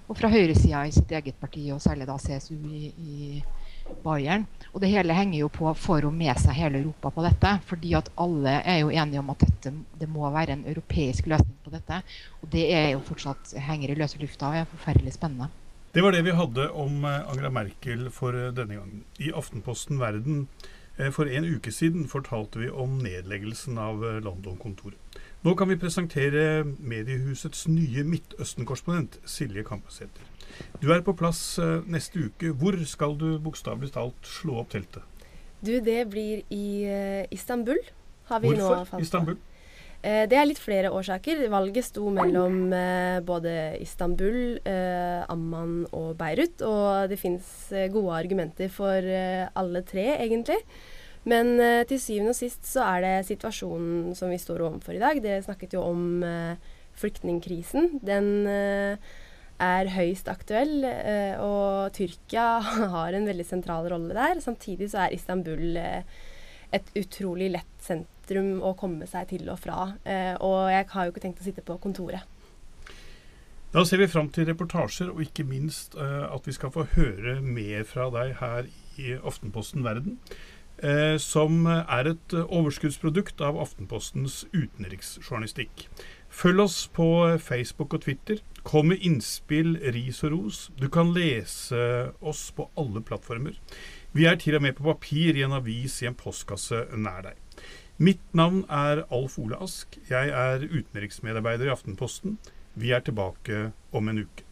og 0.05 0.19
fra 0.19 0.29
høyresida 0.29 0.85
i 0.85 0.93
sitt 0.93 1.13
eget 1.17 1.37
parti, 1.41 1.65
og 1.73 1.81
særlig 1.81 2.07
da 2.09 2.19
CSU 2.21 2.57
i, 2.69 2.91
i 2.93 3.95
Bayern. 4.05 4.45
Og 4.73 4.83
det 4.83 4.91
hele 4.93 5.17
henger 5.17 5.39
jo 5.39 5.51
på 5.53 5.71
for 5.81 6.05
å 6.05 6.13
med 6.13 6.37
seg 6.41 6.57
hele 6.59 6.83
Europa 6.83 7.13
på 7.15 7.25
dette. 7.25 7.55
fordi 7.65 7.95
at 7.97 8.11
alle 8.21 8.59
er 8.61 8.81
jo 8.83 8.93
enige 8.93 9.21
om 9.21 9.33
at 9.33 9.45
dette, 9.47 9.73
det 10.01 10.09
må 10.09 10.29
være 10.31 10.59
en 10.59 10.67
europeisk 10.69 11.29
løsning 11.33 11.57
på 11.65 11.73
dette. 11.73 12.03
Og 12.43 12.53
det 12.53 12.67
er 12.73 12.91
jo 12.93 13.05
fortsatt 13.09 13.57
henger 13.57 13.93
i 13.93 13.99
løse 13.99 14.21
lufta 14.21 14.51
og 14.51 14.61
er 14.61 14.73
forferdelig 14.73 15.17
spennende. 15.17 15.49
Det 15.95 16.03
var 16.03 16.13
det 16.13 16.25
vi 16.27 16.35
hadde 16.35 16.71
om 16.75 17.05
eh, 17.07 17.21
Angela 17.31 17.53
Merkel 17.55 18.09
for 18.11 18.35
eh, 18.35 18.53
denne 18.53 18.81
gangen. 18.81 19.05
I 19.23 19.31
Aftenposten 19.31 20.01
Verden 20.01 20.49
for 21.13 21.27
en 21.27 21.45
uke 21.45 21.73
siden 21.75 22.09
fortalte 22.09 22.61
vi 22.63 22.69
om 22.71 22.99
nedleggelsen 23.03 23.79
av 23.79 24.05
London-kontoret. 24.23 24.99
Nå 25.45 25.55
kan 25.59 25.69
vi 25.69 25.77
presentere 25.77 26.65
mediehusets 26.65 27.67
nye 27.69 28.05
Midtøsten-korrespondent, 28.09 29.19
Silje 29.29 29.65
Kampesæter. 29.67 30.23
Du 30.81 30.93
er 30.95 31.03
på 31.05 31.13
plass 31.19 31.59
eh, 31.59 31.83
neste 31.91 32.29
uke. 32.29 32.53
Hvor 32.55 32.79
skal 32.87 33.19
du 33.21 33.27
bokstavelig 33.43 33.93
talt 33.97 34.29
slå 34.29 34.61
opp 34.63 34.71
teltet? 34.73 35.03
Du, 35.65 35.75
det 35.85 35.99
blir 36.13 36.45
i 36.53 36.87
Istanbul. 37.35 37.81
Har 38.31 38.41
vi 38.41 38.55
Hvorfor 38.55 38.97
nå 38.97 39.03
Istanbul? 39.03 39.37
Uh, 40.05 40.25
det 40.29 40.37
er 40.37 40.49
litt 40.49 40.61
flere 40.61 40.91
årsaker. 40.93 41.47
Valget 41.53 41.87
sto 41.87 42.11
mellom 42.13 42.69
uh, 42.75 43.23
både 43.25 43.79
Istanbul, 43.81 44.59
Amman 45.33 45.87
og 45.97 46.13
Beirut. 46.21 46.61
Og 46.67 47.09
det 47.09 47.19
fins 47.21 47.49
gode 47.93 48.19
argumenter 48.19 48.69
for 48.73 49.01
alle 49.01 49.85
tre, 49.89 50.11
egentlig. 50.21 50.61
Men 51.25 51.57
til 51.89 51.97
syvende 52.03 52.35
og 52.35 52.37
sist 52.37 52.67
så 52.69 52.83
er 52.85 53.01
det 53.01 53.13
situasjonen 53.31 54.13
som 54.17 54.29
vi 54.29 54.37
står 54.37 54.61
overfor 54.67 54.93
i 54.93 55.01
dag. 55.01 55.23
Dere 55.25 55.45
snakket 55.47 55.73
jo 55.73 55.87
om 55.89 56.03
flyktningkrisen. 57.01 57.95
Den 58.05 58.45
er 58.45 59.91
høyst 59.95 60.29
aktuell, 60.29 60.85
og 61.41 61.97
Tyrkia 61.97 62.59
har 62.99 63.17
en 63.17 63.25
veldig 63.31 63.49
sentral 63.49 63.89
rolle 63.95 64.13
der. 64.13 64.45
Samtidig 64.45 64.91
så 64.93 65.07
er 65.07 65.17
Istanbul 65.17 65.81
et 65.81 66.93
utrolig 67.01 67.55
lett 67.57 67.75
sentrum 68.25 68.63
å 68.65 68.73
komme 68.79 69.07
seg 69.07 69.29
til 69.29 69.49
og 69.53 69.59
fra. 69.61 69.93
og 70.41 70.71
jeg 70.73 70.87
har 70.89 71.05
jo 71.05 71.13
ikke 71.13 71.21
tenkt 71.21 71.43
å 71.43 71.45
sitte 71.45 71.63
på 71.63 71.77
kontoret. 71.79 72.25
Da 73.75 73.85
ser 73.85 73.99
vi 73.99 74.07
fram 74.09 74.31
til 74.31 74.47
reportasjer, 74.47 75.11
og 75.11 75.21
ikke 75.21 75.45
minst 75.45 75.97
at 75.99 76.47
vi 76.47 76.53
skal 76.53 76.71
få 76.71 76.87
høre 76.95 77.41
mer 77.43 77.85
fra 77.85 78.09
deg 78.15 78.37
her 78.41 78.69
i 78.97 79.17
Aftenposten 79.21 79.85
Verden 79.85 80.19
eh, 80.83 81.17
som 81.21 81.67
er 81.69 82.11
et 82.15 82.37
overskuddsprodukt 82.45 83.43
av 83.45 83.59
Aftenpostens 83.63 84.45
utenriksjournalistikk. 84.55 85.89
Følg 86.35 86.65
oss 86.65 86.79
på 86.91 87.09
Facebook 87.43 87.95
og 87.95 88.07
Twitter. 88.07 88.41
Kom 88.67 88.91
med 88.91 89.05
innspill, 89.07 89.77
ris 89.95 90.23
og 90.25 90.35
ros. 90.35 90.65
Du 90.81 90.89
kan 90.91 91.13
lese 91.15 92.11
oss 92.21 92.49
på 92.57 92.67
alle 92.81 93.05
plattformer. 93.05 93.59
Vi 94.15 94.27
er 94.31 94.39
til 94.41 94.57
og 94.59 94.65
med 94.65 94.77
på 94.79 94.87
papir 94.87 95.37
i 95.37 95.45
en 95.47 95.55
avis 95.55 96.01
i 96.03 96.11
en 96.11 96.19
postkasse 96.19 96.87
nær 96.97 97.23
deg. 97.29 97.44
Mitt 97.97 98.35
navn 98.35 98.65
er 98.67 99.05
Alf 99.15 99.37
Ole 99.39 99.55
Ask. 99.63 99.99
Jeg 100.11 100.29
er 100.35 100.65
utenriksmedarbeider 100.67 101.69
i 101.69 101.71
Aftenposten. 101.71 102.39
Vi 102.75 102.91
er 102.91 103.05
tilbake 103.07 103.71
om 103.95 104.09
en 104.11 104.25
uke. 104.27 104.43